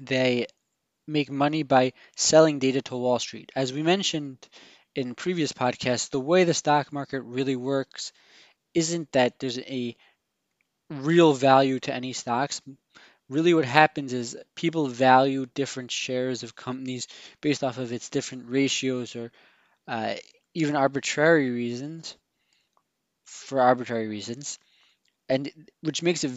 they 0.00 0.46
make 1.06 1.30
money 1.30 1.62
by 1.62 1.92
selling 2.16 2.58
data 2.58 2.82
to 2.82 2.96
Wall 2.96 3.18
Street. 3.18 3.52
As 3.56 3.72
we 3.72 3.82
mentioned 3.82 4.38
in 4.94 5.14
previous 5.14 5.52
podcasts, 5.52 6.10
the 6.10 6.20
way 6.20 6.44
the 6.44 6.54
stock 6.54 6.92
market 6.92 7.22
really 7.22 7.56
works 7.56 8.12
isn't 8.74 9.12
that 9.12 9.38
there's 9.38 9.58
a 9.58 9.96
real 10.90 11.32
value 11.34 11.80
to 11.80 11.94
any 11.94 12.12
stocks. 12.12 12.60
Really, 13.28 13.54
what 13.54 13.64
happens 13.66 14.12
is 14.12 14.36
people 14.56 14.88
value 14.88 15.46
different 15.46 15.90
shares 15.92 16.42
of 16.42 16.56
companies 16.56 17.08
based 17.40 17.64
off 17.64 17.78
of 17.78 17.92
its 17.92 18.10
different 18.10 18.48
ratios 18.50 19.16
or 19.16 19.32
uh, 19.88 20.14
even 20.54 20.76
arbitrary 20.76 21.50
reasons 21.50 22.16
for 23.24 23.60
arbitrary 23.60 24.08
reasons, 24.08 24.58
and 25.28 25.50
which 25.82 26.02
makes 26.02 26.24
it 26.24 26.32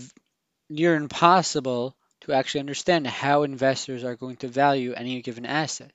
near 0.71 0.95
impossible 0.95 1.95
to 2.21 2.33
actually 2.33 2.61
understand 2.61 3.07
how 3.07 3.43
investors 3.43 4.03
are 4.03 4.15
going 4.15 4.37
to 4.37 4.47
value 4.47 4.93
any 4.93 5.21
given 5.21 5.45
asset. 5.45 5.91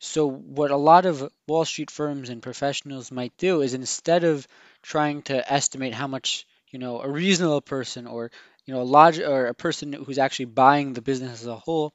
So, 0.00 0.26
what 0.28 0.70
a 0.70 0.76
lot 0.76 1.06
of 1.06 1.32
Wall 1.48 1.64
Street 1.64 1.90
firms 1.90 2.28
and 2.28 2.42
professionals 2.42 3.10
might 3.10 3.34
do 3.38 3.62
is 3.62 3.72
instead 3.72 4.22
of 4.22 4.46
trying 4.82 5.22
to 5.22 5.50
estimate 5.50 5.94
how 5.94 6.06
much, 6.06 6.46
you 6.70 6.78
know, 6.78 7.00
a 7.00 7.08
reasonable 7.08 7.62
person 7.62 8.06
or, 8.06 8.30
you 8.66 8.74
know, 8.74 8.82
a 8.82 8.84
log- 8.84 9.18
or 9.20 9.46
a 9.46 9.54
person 9.54 9.94
who's 9.94 10.18
actually 10.18 10.46
buying 10.46 10.92
the 10.92 11.00
business 11.00 11.40
as 11.40 11.46
a 11.46 11.56
whole 11.56 11.94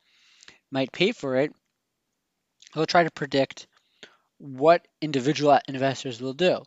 might 0.71 0.91
pay 0.91 1.11
for 1.13 1.37
it, 1.37 1.53
they'll 2.73 2.85
try 2.85 3.03
to 3.03 3.11
predict 3.11 3.67
what 4.39 4.87
individual 5.01 5.59
investors 5.67 6.21
will 6.21 6.33
do. 6.33 6.63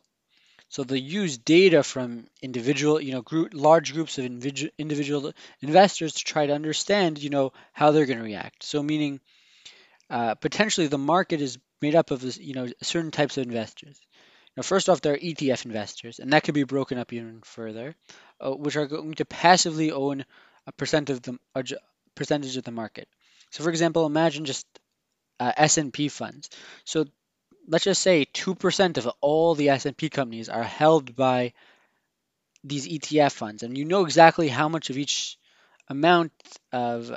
So 0.71 0.85
they 0.85 0.99
use 0.99 1.37
data 1.37 1.83
from 1.83 2.29
individual, 2.41 3.01
you 3.01 3.13
know, 3.13 3.23
group, 3.23 3.51
large 3.53 3.93
groups 3.93 4.19
of 4.19 4.25
individual, 4.25 4.71
individual 4.79 5.33
investors 5.61 6.15
to 6.15 6.25
try 6.25 6.47
to 6.47 6.55
understand, 6.55 7.23
you 7.23 7.29
know, 7.29 7.53
how 7.73 7.91
they're 7.91 8.07
going 8.07 8.21
to 8.21 8.25
react. 8.25 8.63
So 8.63 8.81
meaning, 8.81 9.21
uh, 10.09 10.37
potentially 10.37 10.87
the 10.87 10.97
market 10.97 11.41
is 11.41 11.59
made 11.83 11.97
up 11.97 12.13
of, 12.13 12.23
you 12.37 12.55
know, 12.55 12.69
certain 12.83 13.11
types 13.11 13.37
of 13.37 13.47
investors. 13.47 14.01
Now, 14.57 14.63
first 14.63 14.89
off, 14.89 15.01
there 15.01 15.15
are 15.15 15.19
ETF 15.19 15.67
investors, 15.67 16.21
and 16.21 16.33
that 16.33 16.45
could 16.45 16.55
be 16.55 16.65
broken 16.65 16.99
up 16.99 17.13
even 17.13 17.41
further, 17.43 17.97
uh, 18.41 18.53
which 18.53 18.77
are 18.77 18.87
going 18.87 19.15
to 19.15 19.25
passively 19.25 19.91
own 19.91 20.25
a 20.69 20.73
percent 20.73 21.11
of 21.11 21.21
the 21.23 21.37
percentage 22.15 22.57
of 22.57 22.65
the 22.65 22.71
market. 22.71 23.09
So, 23.51 23.65
for 23.65 23.71
example, 23.71 24.07
imagine 24.07 24.45
just 24.45 24.67
uh, 25.41 25.53
S&P 25.57 26.09
funds. 26.09 26.51
So 26.85 27.07
let's 27.69 27.85
just 27.85 28.03
say 28.03 28.27
2% 28.33 28.99
of 28.99 29.11
all 29.21 29.55
the 29.55 29.71
S&P 29.71 30.09
companies 30.09 30.49
are 30.49 30.63
held 30.63 31.15
by 31.17 31.53
these 32.63 32.87
ETF 32.87 33.33
funds 33.33 33.63
and 33.63 33.77
you 33.77 33.85
know 33.85 34.05
exactly 34.05 34.49
how 34.49 34.69
much 34.69 34.91
of 34.91 34.99
each 34.99 35.39
amount 35.89 36.33
of 36.73 37.13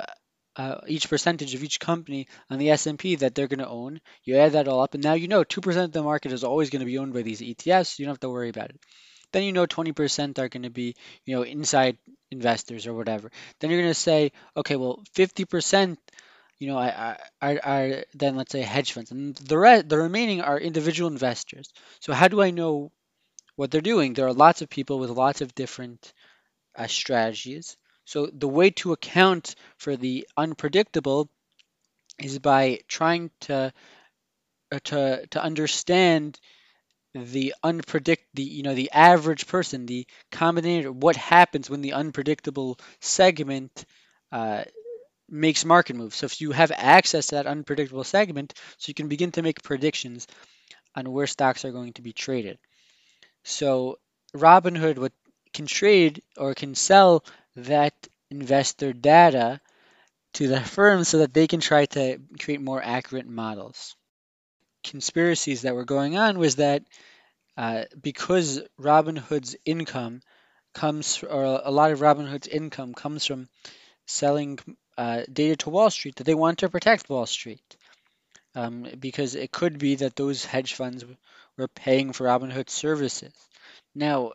uh, 0.56 0.80
each 0.86 1.08
percentage 1.08 1.54
of 1.54 1.64
each 1.64 1.80
company 1.80 2.28
on 2.48 2.58
the 2.58 2.70
S&P 2.70 3.16
that 3.16 3.34
they're 3.34 3.48
going 3.48 3.58
to 3.58 3.68
own. 3.68 4.00
You 4.22 4.36
add 4.36 4.52
that 4.52 4.68
all 4.68 4.82
up, 4.82 4.94
and 4.94 5.02
now 5.02 5.14
you 5.14 5.28
know 5.28 5.44
2% 5.44 5.84
of 5.84 5.92
the 5.92 6.02
market 6.02 6.32
is 6.32 6.44
always 6.44 6.70
going 6.70 6.80
to 6.80 6.86
be 6.86 6.98
owned 6.98 7.12
by 7.12 7.22
these 7.22 7.40
ETFs. 7.40 7.98
You 7.98 8.06
don't 8.06 8.12
have 8.12 8.20
to 8.20 8.30
worry 8.30 8.50
about 8.50 8.70
it. 8.70 8.80
Then 9.32 9.42
you 9.42 9.52
know 9.52 9.66
20% 9.66 10.38
are 10.38 10.48
going 10.48 10.62
to 10.62 10.70
be, 10.70 10.94
you 11.24 11.34
know, 11.34 11.42
inside 11.42 11.98
investors 12.30 12.86
or 12.86 12.94
whatever. 12.94 13.32
Then 13.58 13.70
you're 13.70 13.80
going 13.80 13.90
to 13.90 13.94
say, 13.94 14.30
okay, 14.56 14.76
well, 14.76 15.02
50% 15.16 15.96
you 16.64 16.70
know, 16.72 16.78
are, 16.78 17.18
are, 17.42 17.60
are 17.62 18.04
then 18.14 18.36
let's 18.36 18.52
say 18.52 18.62
hedge 18.62 18.92
funds, 18.92 19.10
and 19.10 19.36
the 19.36 19.58
re- 19.58 19.82
the 19.82 19.98
remaining 19.98 20.40
are 20.40 20.58
individual 20.58 21.10
investors. 21.10 21.72
So 22.00 22.12
how 22.14 22.28
do 22.28 22.42
I 22.42 22.50
know 22.50 22.90
what 23.56 23.70
they're 23.70 23.80
doing? 23.92 24.14
There 24.14 24.26
are 24.26 24.32
lots 24.34 24.62
of 24.62 24.70
people 24.70 24.98
with 24.98 25.10
lots 25.10 25.40
of 25.42 25.54
different 25.54 26.12
uh, 26.76 26.86
strategies. 26.88 27.76
So 28.06 28.26
the 28.32 28.48
way 28.48 28.70
to 28.82 28.92
account 28.92 29.56
for 29.78 29.96
the 29.96 30.28
unpredictable 30.36 31.30
is 32.18 32.38
by 32.38 32.80
trying 32.88 33.30
to 33.42 33.72
uh, 34.72 34.78
to 34.84 35.26
to 35.28 35.42
understand 35.42 36.38
the 37.14 37.54
unpredict 37.64 38.26
the 38.34 38.44
you 38.44 38.64
know 38.64 38.74
the 38.74 38.90
average 38.92 39.46
person, 39.48 39.86
the 39.86 40.06
combinator, 40.32 40.90
what 40.90 41.16
happens 41.16 41.70
when 41.70 41.82
the 41.82 41.94
unpredictable 41.94 42.78
segment 43.00 43.84
uh, 44.32 44.64
makes 45.28 45.64
market 45.64 45.96
moves. 45.96 46.16
So 46.16 46.26
if 46.26 46.40
you 46.40 46.52
have 46.52 46.72
access 46.74 47.28
to 47.28 47.36
that 47.36 47.46
unpredictable 47.46 48.04
segment, 48.04 48.54
so 48.78 48.90
you 48.90 48.94
can 48.94 49.08
begin 49.08 49.32
to 49.32 49.42
make 49.42 49.62
predictions 49.62 50.26
on 50.94 51.10
where 51.10 51.26
stocks 51.26 51.64
are 51.64 51.72
going 51.72 51.92
to 51.94 52.02
be 52.02 52.12
traded. 52.12 52.58
So 53.42 53.98
Robinhood 54.34 55.10
can 55.52 55.66
trade 55.66 56.22
or 56.36 56.54
can 56.54 56.74
sell 56.74 57.24
that 57.56 57.94
investor 58.30 58.92
data 58.92 59.60
to 60.34 60.48
the 60.48 60.60
firms 60.60 61.08
so 61.08 61.18
that 61.18 61.32
they 61.32 61.46
can 61.46 61.60
try 61.60 61.86
to 61.86 62.18
create 62.40 62.60
more 62.60 62.82
accurate 62.82 63.26
models. 63.26 63.96
Conspiracies 64.82 65.62
that 65.62 65.74
were 65.74 65.84
going 65.84 66.18
on 66.18 66.38
was 66.38 66.56
that 66.56 66.82
uh, 67.56 67.84
because 68.00 68.60
Robinhood's 68.80 69.56
income 69.64 70.20
comes, 70.74 71.22
or 71.22 71.44
a 71.44 71.70
lot 71.70 71.92
of 71.92 72.00
Robinhood's 72.00 72.48
income 72.48 72.94
comes 72.94 73.24
from 73.24 73.48
selling 74.06 74.58
uh, 74.96 75.22
data 75.32 75.56
to 75.56 75.70
Wall 75.70 75.90
Street 75.90 76.16
that 76.16 76.24
they 76.24 76.34
want 76.34 76.58
to 76.58 76.68
protect 76.68 77.08
Wall 77.08 77.26
Street. 77.26 77.76
Um, 78.56 78.86
because 79.00 79.34
it 79.34 79.50
could 79.50 79.78
be 79.78 79.96
that 79.96 80.14
those 80.14 80.44
hedge 80.44 80.74
funds 80.74 81.04
were 81.58 81.68
paying 81.68 82.12
for 82.12 82.26
Robinhood 82.26 82.70
services. 82.70 83.32
Now, 83.94 84.32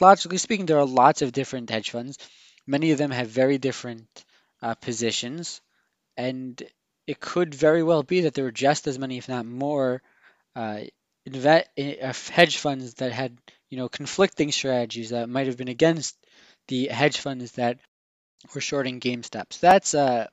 logically 0.00 0.38
speaking, 0.38 0.66
there 0.66 0.78
are 0.78 0.86
lots 0.86 1.22
of 1.22 1.32
different 1.32 1.70
hedge 1.70 1.90
funds. 1.90 2.18
Many 2.66 2.92
of 2.92 2.98
them 2.98 3.10
have 3.10 3.28
very 3.28 3.58
different 3.58 4.06
uh, 4.62 4.74
positions, 4.74 5.60
and 6.16 6.62
it 7.06 7.20
could 7.20 7.54
very 7.54 7.82
well 7.82 8.02
be 8.02 8.22
that 8.22 8.34
there 8.34 8.44
were 8.44 8.52
just 8.52 8.86
as 8.86 8.98
many, 8.98 9.18
if 9.18 9.28
not 9.28 9.46
more, 9.46 10.02
uh, 10.54 10.80
inve- 11.28 12.02
uh, 12.02 12.32
hedge 12.32 12.58
funds 12.58 12.94
that 12.94 13.12
had 13.12 13.36
you 13.70 13.78
know 13.78 13.88
conflicting 13.88 14.52
strategies 14.52 15.10
that 15.10 15.28
might 15.28 15.46
have 15.46 15.56
been 15.56 15.68
against 15.68 16.16
the 16.68 16.88
hedge 16.88 17.18
funds 17.18 17.52
that 17.52 17.78
were 18.54 18.60
shorting 18.60 19.00
GameStop. 19.00 19.52
So 19.52 19.58
that's 19.60 19.94
uh, 19.94 20.26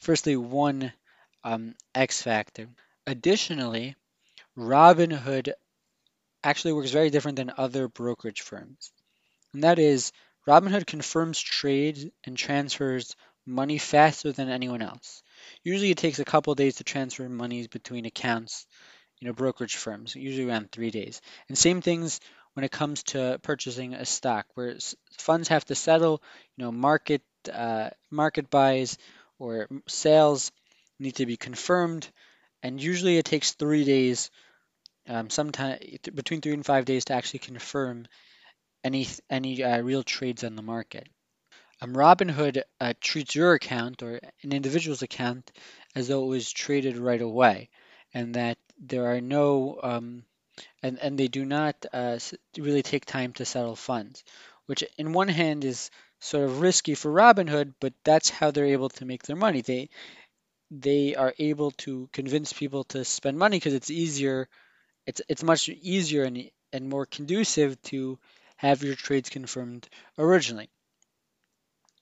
firstly 0.00 0.36
one 0.36 0.92
um, 1.44 1.74
X 1.94 2.22
factor. 2.22 2.68
Additionally, 3.06 3.96
Robinhood 4.56 5.52
actually 6.44 6.72
works 6.72 6.90
very 6.90 7.10
different 7.10 7.36
than 7.36 7.52
other 7.56 7.88
brokerage 7.88 8.42
firms, 8.42 8.92
and 9.54 9.64
that 9.64 9.78
is 9.78 10.12
Robinhood 10.46 10.86
confirms 10.86 11.40
trades 11.40 12.06
and 12.24 12.36
transfers 12.36 13.16
money 13.46 13.78
faster 13.78 14.32
than 14.32 14.48
anyone 14.48 14.82
else. 14.82 15.22
Usually, 15.64 15.90
it 15.90 15.98
takes 15.98 16.18
a 16.18 16.24
couple 16.24 16.54
days 16.54 16.76
to 16.76 16.84
transfer 16.84 17.28
monies 17.28 17.68
between 17.68 18.04
accounts 18.04 18.66
you 19.20 19.26
know, 19.26 19.34
brokerage 19.34 19.76
firms, 19.76 20.14
usually 20.14 20.48
around 20.48 20.70
three 20.70 20.90
days. 20.90 21.20
And 21.48 21.58
same 21.58 21.80
things 21.80 22.20
when 22.54 22.64
it 22.64 22.70
comes 22.70 23.02
to 23.04 23.38
purchasing 23.42 23.94
a 23.94 24.04
stock, 24.04 24.46
where 24.54 24.76
funds 25.18 25.48
have 25.48 25.64
to 25.66 25.74
settle, 25.74 26.22
you 26.56 26.64
know, 26.64 26.72
market 26.72 27.22
uh, 27.48 27.90
market 28.10 28.50
buys 28.50 28.98
or 29.38 29.68
sales 29.86 30.52
need 30.98 31.16
to 31.16 31.26
be 31.26 31.36
confirmed, 31.36 32.08
and 32.62 32.80
usually 32.82 33.18
it 33.18 33.24
takes 33.24 33.52
three 33.52 33.84
days, 33.84 34.30
um, 35.08 35.30
sometime 35.30 35.78
between 36.14 36.40
three 36.40 36.54
and 36.54 36.66
five 36.66 36.84
days 36.84 37.06
to 37.06 37.14
actually 37.14 37.40
confirm 37.40 38.06
any 38.84 39.06
any 39.30 39.62
uh, 39.62 39.80
real 39.80 40.02
trades 40.02 40.44
on 40.44 40.56
the 40.56 40.62
market. 40.62 41.08
Um, 41.80 41.94
Robinhood 41.94 42.62
uh, 42.80 42.94
treats 43.00 43.34
your 43.34 43.54
account 43.54 44.02
or 44.02 44.20
an 44.42 44.52
individual's 44.52 45.02
account 45.02 45.52
as 45.94 46.08
though 46.08 46.24
it 46.24 46.28
was 46.28 46.50
traded 46.50 46.96
right 46.96 47.20
away, 47.20 47.68
and 48.12 48.34
that 48.34 48.58
there 48.80 49.12
are 49.12 49.20
no 49.20 49.78
um, 49.82 50.24
and 50.82 50.98
and 50.98 51.18
they 51.18 51.28
do 51.28 51.44
not 51.44 51.86
uh, 51.92 52.18
really 52.56 52.82
take 52.82 53.04
time 53.04 53.32
to 53.34 53.44
settle 53.44 53.76
funds, 53.76 54.24
which 54.66 54.84
in 54.96 55.12
one 55.12 55.28
hand 55.28 55.64
is 55.64 55.90
sort 56.20 56.44
of 56.44 56.60
risky 56.60 56.94
for 56.94 57.10
Robinhood, 57.12 57.74
but 57.80 57.94
that's 58.04 58.30
how 58.30 58.50
they're 58.50 58.66
able 58.66 58.88
to 58.90 59.04
make 59.04 59.22
their 59.24 59.36
money. 59.36 59.62
They 59.62 59.90
they 60.70 61.14
are 61.14 61.34
able 61.38 61.72
to 61.72 62.08
convince 62.12 62.52
people 62.52 62.84
to 62.84 63.04
spend 63.04 63.38
money 63.38 63.56
because 63.58 63.74
it's 63.74 63.90
easier. 63.90 64.48
It's 65.06 65.22
it's 65.28 65.42
much 65.44 65.68
easier 65.68 66.24
and 66.24 66.50
and 66.72 66.88
more 66.90 67.06
conducive 67.06 67.80
to 67.84 68.18
have 68.56 68.82
your 68.84 68.96
trades 68.96 69.30
confirmed 69.30 69.88
originally. 70.18 70.70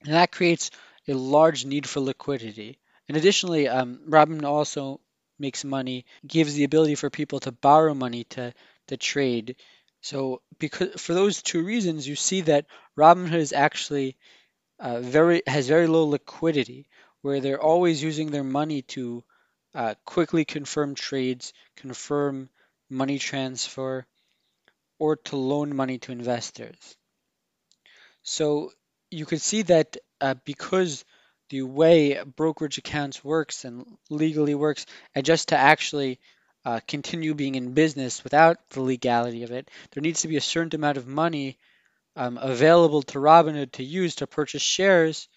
And 0.04 0.14
that 0.14 0.32
creates 0.32 0.70
a 1.06 1.12
large 1.12 1.64
need 1.66 1.86
for 1.86 2.00
liquidity. 2.00 2.78
And 3.08 3.16
additionally, 3.16 3.68
um, 3.68 4.00
Robin 4.06 4.42
also 4.44 5.00
makes 5.38 5.64
money, 5.64 6.06
gives 6.26 6.54
the 6.54 6.64
ability 6.64 6.94
for 6.94 7.10
people 7.10 7.40
to 7.40 7.52
borrow 7.52 7.92
money 7.94 8.24
to 8.24 8.54
to 8.86 8.96
trade. 8.96 9.56
So 10.08 10.40
because 10.60 11.00
for 11.00 11.14
those 11.14 11.42
two 11.42 11.64
reasons, 11.64 12.06
you 12.06 12.14
see 12.14 12.42
that 12.42 12.66
Robinhood 12.96 13.40
is 13.40 13.52
actually 13.52 14.16
uh, 14.78 15.00
very 15.00 15.42
has 15.46 15.68
very 15.68 15.88
low 15.88 16.04
liquidity, 16.06 16.88
where 17.22 17.40
they're 17.40 17.62
always 17.62 18.02
using 18.02 18.30
their 18.30 18.44
money 18.44 18.82
to 18.94 19.24
uh, 19.74 19.94
quickly 20.04 20.44
confirm 20.44 20.94
trades, 20.94 21.52
confirm 21.76 22.50
money 22.90 23.18
transfer, 23.18 24.06
or 24.98 25.16
to 25.16 25.36
loan 25.36 25.74
money 25.76 25.98
to 25.98 26.12
investors. 26.12 26.96
So 28.22 28.72
you 29.10 29.24
could 29.26 29.40
see 29.40 29.62
that 29.62 29.96
uh, 30.20 30.34
because 30.44 31.04
the 31.48 31.62
way 31.62 32.22
brokerage 32.22 32.78
accounts 32.78 33.24
works 33.24 33.64
and 33.64 33.98
legally 34.10 34.54
works, 34.54 34.86
and 35.14 35.24
just 35.24 35.48
to 35.48 35.56
actually 35.56 36.20
uh, 36.66 36.80
continue 36.88 37.32
being 37.32 37.54
in 37.54 37.74
business 37.74 38.24
without 38.24 38.58
the 38.70 38.80
legality 38.80 39.44
of 39.44 39.52
it, 39.52 39.70
there 39.92 40.02
needs 40.02 40.22
to 40.22 40.28
be 40.28 40.36
a 40.36 40.40
certain 40.40 40.74
amount 40.74 40.98
of 40.98 41.06
money 41.06 41.58
um, 42.16 42.38
available 42.42 43.02
to 43.02 43.20
Robinhood 43.20 43.70
to 43.72 43.84
use 43.84 44.16
to 44.16 44.26
purchase 44.26 44.62
shares 44.62 45.28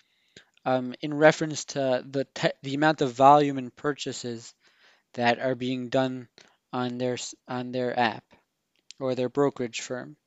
um, 0.66 0.96
in 1.02 1.14
reference 1.14 1.66
to 1.66 2.04
the 2.10 2.26
te- 2.34 2.58
the 2.64 2.74
amount 2.74 3.02
of 3.02 3.14
volume 3.14 3.60
and 3.60 3.76
purchases 3.76 4.56
that 5.14 5.40
are 5.40 5.54
being 5.54 5.90
done 5.90 6.28
on 6.74 6.98
their 6.98 7.18
on 7.48 7.72
their 7.72 7.98
app 7.98 8.24
or 9.00 9.14
their 9.14 9.30
brokerage 9.30 9.82
firm. 9.82 10.18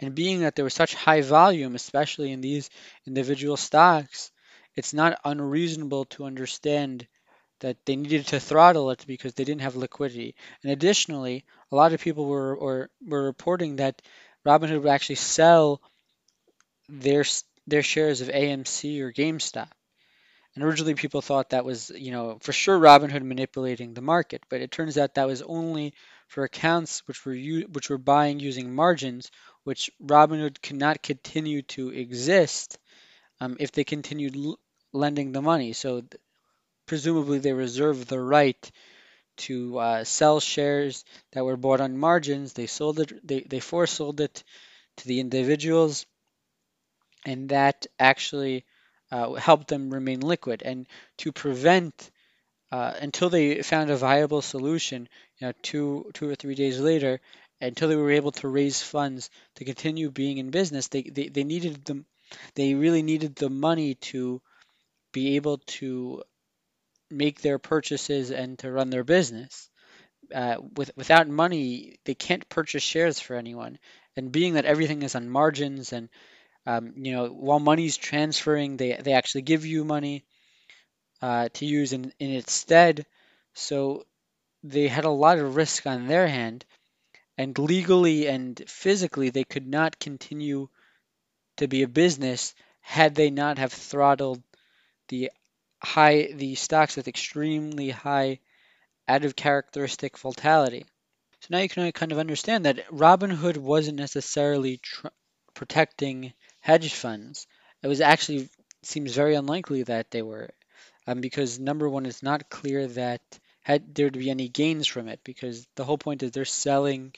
And 0.00 0.16
being 0.16 0.40
that 0.40 0.56
there 0.56 0.64
was 0.64 0.74
such 0.74 0.94
high 0.94 1.20
volume, 1.20 1.76
especially 1.76 2.32
in 2.32 2.40
these 2.40 2.70
individual 3.06 3.56
stocks, 3.56 4.32
it's 4.74 4.92
not 4.92 5.20
unreasonable 5.24 6.06
to 6.06 6.24
understand 6.24 7.06
that 7.60 7.84
they 7.86 7.96
needed 7.96 8.26
to 8.28 8.40
throttle 8.40 8.90
it 8.90 9.04
because 9.06 9.34
they 9.34 9.44
didn't 9.44 9.62
have 9.62 9.76
liquidity. 9.76 10.34
And 10.62 10.72
additionally, 10.72 11.44
a 11.72 11.76
lot 11.76 11.92
of 11.92 12.00
people 12.00 12.26
were 12.26 12.56
or 12.56 12.90
were 13.06 13.24
reporting 13.24 13.76
that 13.76 14.02
Robinhood 14.46 14.82
would 14.82 14.90
actually 14.90 15.16
sell 15.16 15.80
their 16.88 17.24
their 17.66 17.82
shares 17.82 18.20
of 18.20 18.30
AMC 18.30 19.00
or 19.02 19.12
GameStop. 19.12 19.70
And 20.54 20.64
originally 20.64 20.94
people 20.94 21.22
thought 21.22 21.50
that 21.50 21.64
was, 21.64 21.90
you 21.90 22.12
know, 22.12 22.38
for 22.42 22.52
sure 22.52 22.78
Robinhood 22.78 23.22
manipulating 23.22 23.94
the 23.94 24.02
market, 24.02 24.42
but 24.50 24.60
it 24.62 24.70
turns 24.72 24.98
out 24.98 25.14
that 25.14 25.26
was 25.28 25.42
only 25.42 25.94
for 26.28 26.44
accounts 26.44 27.06
which 27.08 27.24
were 27.26 27.34
which 27.36 27.90
were 27.90 27.98
buying 27.98 28.40
using 28.40 28.74
margins, 28.74 29.30
which 29.64 29.90
Robinhood 30.02 30.60
cannot 30.62 31.02
continue 31.02 31.62
to 31.62 31.90
exist 31.90 32.78
um, 33.40 33.56
if 33.60 33.72
they 33.72 33.84
continued 33.84 34.36
l- 34.36 34.58
lending 34.92 35.32
the 35.32 35.42
money. 35.42 35.72
So 35.74 36.02
th- 36.02 36.14
presumably 36.86 37.38
they 37.38 37.52
reserve 37.52 38.06
the 38.06 38.20
right 38.20 38.70
to 39.36 39.78
uh, 39.78 40.04
sell 40.04 40.40
shares 40.40 41.04
that 41.32 41.44
were 41.44 41.56
bought 41.56 41.80
on 41.80 41.98
margins. 41.98 42.52
They 42.54 42.66
sold 42.66 43.00
it. 43.00 43.26
They 43.26 43.40
they 43.42 43.60
sold 43.60 44.20
it 44.20 44.44
to 44.98 45.08
the 45.08 45.20
individuals, 45.20 46.06
and 47.26 47.48
that 47.50 47.86
actually 47.98 48.64
uh, 49.10 49.32
helped 49.34 49.68
them 49.68 49.92
remain 49.92 50.20
liquid. 50.20 50.62
And 50.64 50.86
to 51.18 51.32
prevent 51.32 52.10
uh, 52.72 52.94
until 53.00 53.30
they 53.30 53.62
found 53.62 53.90
a 53.90 53.96
viable 53.96 54.42
solution, 54.42 55.08
you 55.38 55.48
know, 55.48 55.52
two 55.62 56.10
two 56.14 56.28
or 56.30 56.34
three 56.36 56.54
days 56.54 56.80
later, 56.80 57.20
until 57.60 57.88
they 57.88 57.96
were 57.96 58.12
able 58.12 58.32
to 58.32 58.48
raise 58.48 58.82
funds 58.82 59.30
to 59.56 59.64
continue 59.64 60.10
being 60.10 60.38
in 60.38 60.50
business, 60.50 60.88
they 60.88 61.02
they, 61.02 61.28
they 61.28 61.44
needed 61.44 61.84
them. 61.86 62.06
They 62.56 62.74
really 62.74 63.02
needed 63.02 63.36
the 63.36 63.50
money 63.50 63.94
to 64.12 64.42
be 65.12 65.36
able 65.36 65.58
to 65.78 66.22
make 67.14 67.40
their 67.40 67.58
purchases 67.58 68.30
and 68.30 68.58
to 68.60 68.70
run 68.70 68.90
their 68.90 69.04
business. 69.04 69.70
Uh, 70.34 70.56
with 70.76 70.90
without 70.96 71.28
money, 71.28 71.98
they 72.04 72.14
can't 72.14 72.48
purchase 72.48 72.82
shares 72.82 73.20
for 73.20 73.36
anyone. 73.36 73.78
And 74.16 74.32
being 74.32 74.54
that 74.54 74.64
everything 74.64 75.02
is 75.02 75.14
on 75.14 75.28
margins, 75.28 75.92
and 75.92 76.08
um, 76.66 76.94
you 76.96 77.12
know, 77.12 77.28
while 77.28 77.60
money's 77.60 77.96
transferring, 77.96 78.76
they 78.76 78.94
they 78.94 79.12
actually 79.14 79.42
give 79.42 79.66
you 79.66 79.84
money 79.84 80.24
uh, 81.22 81.48
to 81.54 81.66
use 81.66 81.92
in 81.92 82.12
in 82.18 82.30
its 82.30 82.52
stead. 82.52 83.06
So 83.54 84.06
they 84.64 84.88
had 84.88 85.04
a 85.04 85.10
lot 85.10 85.38
of 85.38 85.56
risk 85.56 85.86
on 85.86 86.08
their 86.08 86.28
hand, 86.28 86.64
and 87.38 87.58
legally 87.58 88.28
and 88.28 88.62
physically, 88.68 89.30
they 89.30 89.44
could 89.44 89.66
not 89.66 89.98
continue 90.00 90.68
to 91.56 91.68
be 91.68 91.82
a 91.82 91.88
business 91.88 92.54
had 92.80 93.14
they 93.14 93.30
not 93.30 93.58
have 93.58 93.72
throttled 93.72 94.42
the 95.08 95.30
high 95.84 96.32
the 96.32 96.54
stocks 96.54 96.96
with 96.96 97.08
extremely 97.08 97.90
high 97.90 98.40
of 99.06 99.36
characteristic 99.36 100.18
volatility. 100.18 100.84
So 101.40 101.48
now 101.50 101.58
you 101.58 101.68
can 101.68 101.92
kind 101.92 102.12
of 102.12 102.18
understand 102.18 102.64
that 102.64 102.88
Robinhood 102.88 103.58
wasn't 103.58 103.98
necessarily 103.98 104.78
tr- 104.78 105.08
protecting 105.52 106.32
hedge 106.60 106.94
funds. 106.94 107.46
It 107.82 107.88
was 107.88 108.00
actually 108.00 108.48
seems 108.82 109.14
very 109.14 109.34
unlikely 109.34 109.82
that 109.84 110.10
they 110.10 110.22
were, 110.22 110.50
um, 111.06 111.20
because 111.20 111.58
number 111.58 111.88
one, 111.88 112.06
it's 112.06 112.22
not 112.22 112.48
clear 112.48 112.86
that 112.86 113.20
had 113.62 113.94
there 113.94 114.10
to 114.10 114.18
be 114.18 114.30
any 114.30 114.48
gains 114.48 114.86
from 114.86 115.08
it, 115.08 115.20
because 115.24 115.66
the 115.74 115.84
whole 115.84 115.98
point 115.98 116.22
is 116.22 116.30
they're 116.30 116.44
selling 116.44 117.12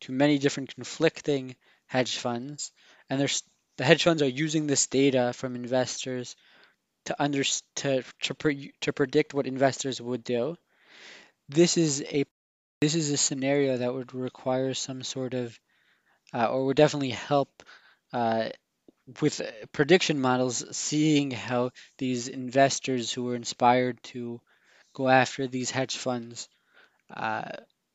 to 0.00 0.12
many 0.12 0.38
different 0.38 0.74
conflicting 0.74 1.56
hedge 1.86 2.16
funds, 2.18 2.70
and 3.10 3.20
the 3.76 3.84
hedge 3.84 4.04
funds 4.04 4.22
are 4.22 4.28
using 4.28 4.66
this 4.66 4.86
data 4.86 5.32
from 5.32 5.56
investors 5.56 6.36
to 7.08 7.22
under 7.22 7.42
to 7.76 8.02
to, 8.22 8.34
pre, 8.34 8.72
to 8.82 8.92
predict 8.92 9.34
what 9.34 9.46
investors 9.46 10.00
would 10.00 10.22
do. 10.22 10.56
This 11.48 11.76
is 11.76 12.02
a 12.02 12.24
this 12.80 12.94
is 12.94 13.10
a 13.10 13.16
scenario 13.16 13.78
that 13.78 13.92
would 13.92 14.14
require 14.14 14.74
some 14.74 15.02
sort 15.02 15.34
of 15.34 15.58
uh, 16.34 16.46
or 16.46 16.66
would 16.66 16.76
definitely 16.76 17.10
help 17.10 17.62
uh, 18.12 18.50
with 19.22 19.40
prediction 19.72 20.20
models, 20.20 20.64
seeing 20.76 21.30
how 21.30 21.70
these 21.96 22.28
investors 22.28 23.10
who 23.10 23.24
were 23.24 23.34
inspired 23.34 24.02
to 24.02 24.40
go 24.92 25.08
after 25.08 25.46
these 25.46 25.70
hedge 25.70 25.96
funds 25.96 26.48
uh, 27.14 27.50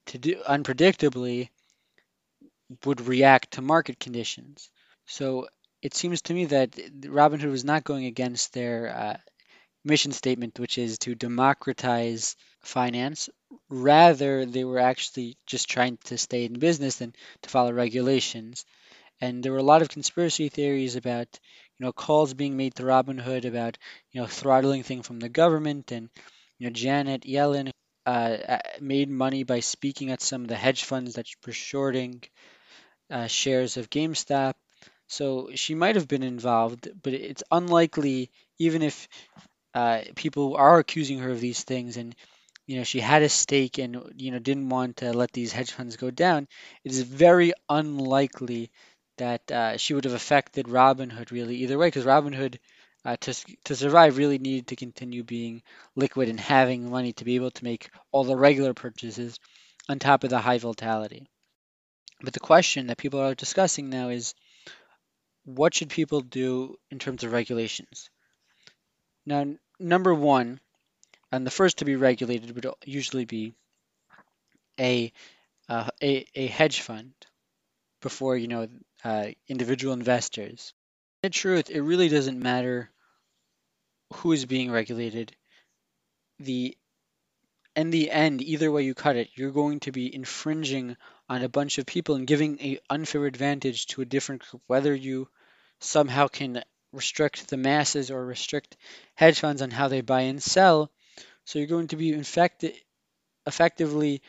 to 0.07 0.17
do 0.17 0.41
unpredictably 0.49 1.49
would 2.85 3.01
react 3.01 3.51
to 3.51 3.61
market 3.61 3.99
conditions. 3.99 4.71
So 5.05 5.47
it 5.83 5.93
seems 5.95 6.23
to 6.23 6.33
me 6.33 6.45
that 6.47 6.71
Robinhood 7.03 7.51
was 7.51 7.65
not 7.65 7.85
going 7.85 8.05
against 8.07 8.53
their 8.53 8.89
uh, 8.97 9.17
mission 9.85 10.11
statement, 10.11 10.59
which 10.59 10.77
is 10.77 10.97
to 10.99 11.15
democratize 11.15 12.35
finance. 12.61 13.29
Rather, 13.69 14.45
they 14.45 14.63
were 14.65 14.79
actually 14.79 15.37
just 15.47 15.69
trying 15.69 15.97
to 16.05 16.17
stay 16.17 16.45
in 16.45 16.59
business 16.59 17.01
and 17.01 17.15
to 17.43 17.49
follow 17.49 17.71
regulations. 17.73 18.65
And 19.21 19.43
there 19.43 19.51
were 19.53 19.59
a 19.59 19.63
lot 19.73 19.81
of 19.81 19.89
conspiracy 19.89 20.49
theories 20.49 20.95
about, 20.95 21.27
you 21.79 21.85
know, 21.85 21.93
calls 21.93 22.33
being 22.33 22.57
made 22.57 22.75
to 22.75 22.83
Robinhood 22.83 23.45
about, 23.45 23.77
you 24.11 24.21
know, 24.21 24.27
throttling 24.27 24.83
things 24.83 25.07
from 25.07 25.19
the 25.19 25.29
government. 25.29 25.91
And, 25.91 26.09
you 26.59 26.67
know, 26.67 26.73
Janet 26.73 27.23
Yellen 27.23 27.71
uh, 28.05 28.59
made 28.81 29.09
money 29.09 29.43
by 29.43 29.61
speaking 29.61 30.11
at 30.11 30.21
some 30.21 30.43
of 30.43 30.47
the 30.49 30.55
hedge 30.55 30.83
funds 30.85 31.15
that 31.15 31.27
were 31.45 31.53
shorting 31.53 32.23
uh, 33.11 33.27
shares 33.27 33.77
of 33.77 33.89
GameStop. 33.89 34.53
So 35.13 35.49
she 35.53 35.75
might 35.75 35.95
have 35.95 36.07
been 36.07 36.23
involved, 36.23 36.89
but 37.03 37.13
it's 37.13 37.43
unlikely, 37.51 38.31
even 38.57 38.81
if 38.81 39.07
uh, 39.75 40.01
people 40.15 40.55
are 40.55 40.79
accusing 40.79 41.19
her 41.19 41.29
of 41.29 41.39
these 41.39 41.63
things 41.63 41.97
and 41.97 42.15
you 42.67 42.77
know 42.77 42.83
she 42.83 42.99
had 42.99 43.21
a 43.23 43.29
stake 43.29 43.77
and 43.77 44.13
you 44.15 44.31
know 44.31 44.39
didn't 44.39 44.69
want 44.69 44.97
to 44.97 45.13
let 45.13 45.31
these 45.33 45.51
hedge 45.51 45.71
funds 45.71 45.97
go 45.97 46.09
down 46.11 46.47
it 46.83 46.91
is 46.91 47.01
very 47.01 47.53
unlikely 47.69 48.71
that 49.17 49.51
uh, 49.51 49.77
she 49.77 49.93
would 49.93 50.05
have 50.05 50.13
affected 50.13 50.67
Robinhood 50.67 51.31
really 51.31 51.57
either 51.57 51.77
way 51.77 51.87
because 51.87 52.05
Robinhood 52.05 52.57
uh, 53.05 53.17
to, 53.21 53.33
to 53.65 53.75
survive 53.75 54.17
really 54.17 54.39
needed 54.39 54.67
to 54.67 54.75
continue 54.75 55.23
being 55.23 55.61
liquid 55.95 56.29
and 56.29 56.39
having 56.39 56.89
money 56.89 57.13
to 57.13 57.25
be 57.25 57.35
able 57.35 57.51
to 57.51 57.63
make 57.63 57.89
all 58.11 58.23
the 58.23 58.37
regular 58.37 58.73
purchases 58.73 59.39
on 59.89 59.99
top 59.99 60.23
of 60.23 60.29
the 60.31 60.39
high 60.39 60.57
volatility. 60.57 61.27
But 62.21 62.33
the 62.33 62.39
question 62.39 62.87
that 62.87 62.97
people 62.97 63.19
are 63.19 63.35
discussing 63.35 63.89
now 63.89 64.09
is 64.09 64.33
what 65.45 65.73
should 65.73 65.89
people 65.89 66.21
do 66.21 66.77
in 66.89 66.99
terms 66.99 67.23
of 67.23 67.31
regulations? 67.31 68.09
Now, 69.25 69.45
number 69.79 70.13
one, 70.13 70.59
and 71.31 71.45
the 71.45 71.51
first 71.51 71.79
to 71.79 71.85
be 71.85 71.95
regulated 71.95 72.53
would 72.55 72.67
usually 72.85 73.25
be 73.25 73.55
a 74.79 75.11
uh, 75.69 75.89
a, 76.01 76.25
a 76.35 76.47
hedge 76.47 76.81
fund 76.81 77.13
before 78.01 78.37
you 78.37 78.47
know 78.47 78.67
uh, 79.03 79.27
individual 79.47 79.93
investors. 79.93 80.73
In 81.23 81.31
truth, 81.31 81.69
it 81.69 81.81
really 81.81 82.09
doesn't 82.09 82.39
matter 82.39 82.89
who 84.13 84.31
is 84.31 84.45
being 84.45 84.71
regulated. 84.71 85.35
The 86.39 86.77
in 87.75 87.89
the 87.89 88.11
end, 88.11 88.41
either 88.41 88.71
way 88.71 88.83
you 88.83 88.93
cut 88.93 89.15
it, 89.15 89.29
you're 89.35 89.51
going 89.51 89.79
to 89.81 89.91
be 89.91 90.13
infringing 90.13 90.95
on 91.29 91.41
a 91.41 91.49
bunch 91.49 91.77
of 91.77 91.85
people 91.85 92.15
and 92.15 92.27
giving 92.27 92.59
an 92.59 92.77
unfair 92.89 93.25
advantage 93.25 93.87
to 93.87 94.01
a 94.01 94.05
different 94.05 94.41
group, 94.41 94.61
whether 94.67 94.93
you 94.93 95.27
somehow 95.79 96.27
can 96.27 96.63
restrict 96.91 97.49
the 97.49 97.57
masses 97.57 98.11
or 98.11 98.25
restrict 98.25 98.77
hedge 99.15 99.39
funds 99.39 99.61
on 99.61 99.71
how 99.71 99.87
they 99.87 100.01
buy 100.01 100.21
and 100.21 100.41
sell. 100.41 100.91
So 101.45 101.59
you're 101.59 101.67
going 101.67 101.87
to 101.87 101.95
be 101.95 102.13
infected, 102.13 102.73
effectively 103.45 104.21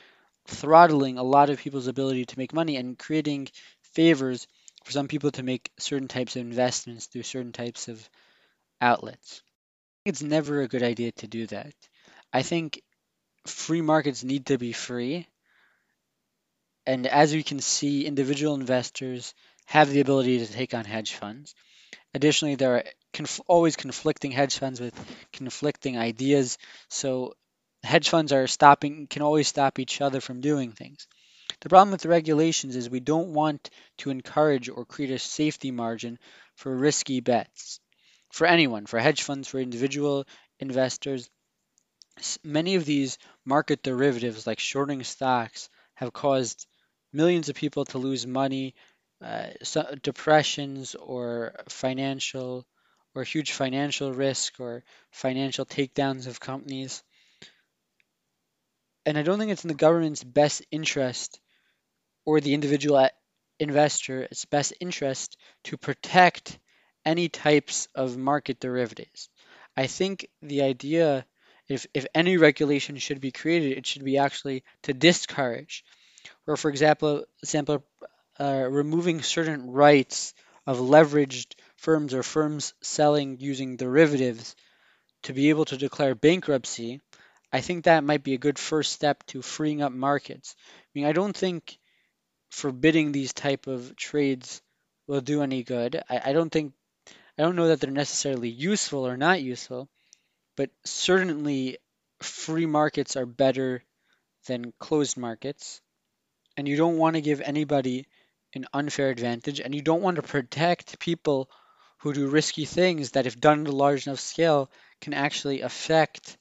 throttling 0.47 1.19
a 1.19 1.23
lot 1.23 1.51
of 1.51 1.59
people's 1.59 1.87
ability 1.87 2.27
to 2.27 2.39
make 2.39 2.53
money 2.53 2.77
and 2.77 2.99
creating 2.99 3.49
favors 3.95 4.47
for 4.85 4.93
some 4.93 5.09
people 5.09 5.31
to 5.33 5.43
make 5.43 5.71
certain 5.79 6.09
types 6.09 6.37
of 6.37 6.43
investments 6.43 7.07
through 7.07 7.23
certain 7.23 7.53
types 7.53 7.89
of 7.89 8.09
outlets. 8.81 9.43
It's 10.05 10.23
never 10.23 10.61
a 10.61 10.69
good 10.69 10.83
idea 10.83 11.13
to 11.13 11.27
do 11.27 11.47
that. 11.47 11.75
I 12.33 12.43
think 12.43 12.83
free 13.47 13.81
markets 13.81 14.25
need 14.25 14.47
to 14.47 14.59
be 14.59 14.73
free. 14.73 15.27
And 16.87 17.07
as 17.07 17.35
we 17.35 17.43
can 17.43 17.61
see, 17.61 18.07
individual 18.07 18.55
investors 18.55 19.35
have 19.67 19.91
the 19.91 20.01
ability 20.01 20.39
to 20.39 20.53
take 20.53 20.75
on 20.75 20.85
hedge 20.85 21.15
funds. 21.15 21.55
Additionally, 22.15 22.55
there 22.57 22.77
are 22.77 22.85
conf- 23.13 23.41
always 23.47 23.77
conflicting 23.77 24.33
hedge 24.33 24.59
funds 24.59 24.81
with 24.81 24.95
conflicting 25.33 25.99
ideas. 25.99 26.59
So 26.89 27.35
hedge 27.83 28.09
funds 28.09 28.33
are 28.33 28.47
stopping 28.47 29.07
can 29.09 29.23
always 29.23 29.49
stop 29.49 29.79
each 29.79 30.01
other 30.01 30.21
from 30.21 30.41
doing 30.41 30.73
things. 30.73 31.07
The 31.61 31.69
problem 31.69 31.93
with 31.93 32.03
the 32.03 32.09
regulations 32.09 32.77
is 32.77 32.91
we 32.91 33.01
don't 33.01 33.35
want 33.35 33.71
to 33.99 34.11
encourage 34.11 34.69
or 34.69 34.85
create 34.85 35.11
a 35.11 35.19
safety 35.19 35.71
margin 35.71 36.19
for 36.57 36.75
risky 36.77 37.21
bets 37.21 37.81
for 38.31 38.47
anyone, 38.47 38.87
for 38.87 38.99
hedge 38.99 39.23
funds, 39.23 39.49
for 39.49 39.61
individual 39.61 40.27
investors. 40.59 41.31
Many 42.43 42.75
of 42.75 42.85
these 42.85 43.19
market 43.45 43.83
derivatives, 43.83 44.47
like 44.47 44.59
shorting 44.59 45.05
stocks, 45.05 45.69
have 45.95 46.13
caused 46.13 46.67
millions 47.15 47.49
of 47.49 47.55
people 47.55 47.85
to 47.87 47.99
lose 47.99 48.27
money 48.27 48.75
uh, 49.25 49.47
depressions 50.03 50.95
or 50.95 51.55
financial 51.69 52.67
or 53.15 53.23
huge 53.23 53.53
financial 53.53 54.13
risk 54.13 54.59
or 54.59 54.83
financial 55.11 55.65
takedowns 55.65 56.27
of 56.27 56.41
companies. 56.41 57.03
And 59.07 59.17
I 59.17 59.23
don't 59.23 59.39
think 59.39 59.53
it's 59.53 59.65
in 59.65 59.69
the 59.69 59.75
government's 59.75 60.25
best 60.25 60.63
interest 60.71 61.41
or 62.25 62.41
the 62.41 62.55
individual 62.55 63.09
investor's 63.61 64.45
best 64.47 64.73
interest 64.81 65.37
to 65.65 65.77
protect 65.77 66.59
any 67.05 67.29
types 67.29 67.89
of 67.95 68.17
market 68.17 68.59
derivatives. 68.61 69.29
I 69.77 69.87
think 69.87 70.27
the 70.43 70.63
idea, 70.63 71.27
if, 71.69 71.87
if 71.95 72.07
any 72.15 72.37
regulation 72.37 72.97
should 72.97 73.21
be 73.21 73.31
created, 73.31 73.77
it 73.77 73.87
should 73.87 74.05
be 74.05 74.19
actually 74.19 74.65
to 74.85 74.95
discourage. 74.95 75.85
Or, 76.47 76.57
for 76.57 76.69
example, 76.71 77.25
example 77.43 77.85
uh, 78.39 78.67
removing 78.71 79.23
certain 79.23 79.71
rights 79.71 80.35
of 80.67 80.79
leveraged 80.79 81.55
firms 81.77 82.15
or 82.15 82.23
firms 82.23 82.75
selling 82.83 83.39
using 83.41 83.77
derivatives 83.77 84.57
to 85.25 85.33
be 85.33 85.51
able 85.51 85.65
to 85.67 85.77
declare 85.77 86.15
bankruptcy, 86.15 87.01
I 87.53 87.61
think 87.61 87.85
that 87.85 88.05
might 88.05 88.25
be 88.25 88.35
a 88.35 88.39
good 88.39 88.59
first 88.59 88.93
step 88.93 89.25
to 89.27 89.43
freeing 89.43 89.83
up 89.83 89.93
markets. 89.93 90.57
I 90.69 90.89
mean, 90.95 91.05
I 91.07 91.13
don't 91.13 91.37
think 91.37 91.79
forbidding 92.51 93.13
these 93.13 93.33
type 93.33 93.67
of 93.67 93.97
trades 93.97 94.63
will 95.07 95.21
do 95.21 95.43
any 95.43 95.63
good. 95.63 96.03
I, 96.09 96.31
I 96.31 96.33
don't 96.33 96.51
think 96.51 96.73
I 97.39 97.43
don't 97.43 97.57
know 97.57 97.69
that 97.69 97.81
they're 97.81 97.91
necessarily 97.91 98.49
useful 98.49 99.07
or 99.07 99.17
not 99.17 99.43
useful, 99.43 99.89
but 100.57 100.71
certainly 100.85 101.79
free 102.21 102.67
markets 102.67 103.17
are 103.17 103.27
better 103.27 103.83
than 104.47 104.73
closed 104.79 105.17
markets. 105.17 105.81
And 106.57 106.69
you 106.69 106.77
don't 106.77 106.99
want 106.99 107.17
to 107.17 107.23
give 107.23 107.41
anybody 107.41 108.07
an 108.55 108.67
unfair 108.73 109.11
advantage, 109.11 109.61
and 109.61 109.75
you 109.75 109.83
don't 109.83 110.03
want 110.03 110.17
to 110.17 110.23
protect 110.23 110.99
people 111.01 111.51
who 111.99 112.13
do 112.13 112.29
risky 112.29 112.65
things 112.65 113.13
that, 113.13 113.27
if 113.27 113.41
done 113.41 113.63
at 113.63 113.73
a 113.73 113.77
large 113.77 114.07
enough 114.07 114.21
scale, 114.21 114.71
can 115.01 115.15
actually 115.15 115.63
affect, 115.63 116.37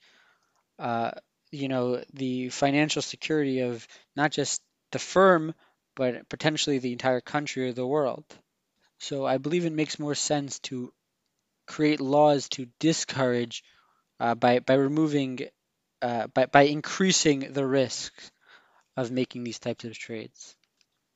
uh, 0.77 1.11
you 1.51 1.67
know, 1.67 2.03
the 2.13 2.49
financial 2.49 3.01
security 3.01 3.61
of 3.61 3.87
not 4.15 4.31
just 4.31 4.61
the 4.91 4.99
firm, 4.99 5.55
but 5.95 6.27
potentially 6.29 6.79
the 6.79 6.91
entire 6.91 7.21
country 7.21 7.69
or 7.69 7.73
the 7.73 7.87
world. 7.87 8.25
So 8.99 9.25
I 9.25 9.37
believe 9.37 9.65
it 9.65 9.73
makes 9.73 9.99
more 9.99 10.15
sense 10.15 10.59
to 10.59 10.93
create 11.65 11.99
laws 11.99 12.49
to 12.49 12.67
discourage 12.79 13.63
uh, 14.19 14.35
by 14.35 14.59
by 14.59 14.75
removing 14.75 15.39
uh, 16.01 16.27
by 16.27 16.45
by 16.45 16.63
increasing 16.63 17.53
the 17.53 17.65
risks 17.65 18.31
of 18.97 19.11
making 19.11 19.43
these 19.43 19.59
types 19.59 19.85
of 19.85 19.97
trades. 19.97 20.55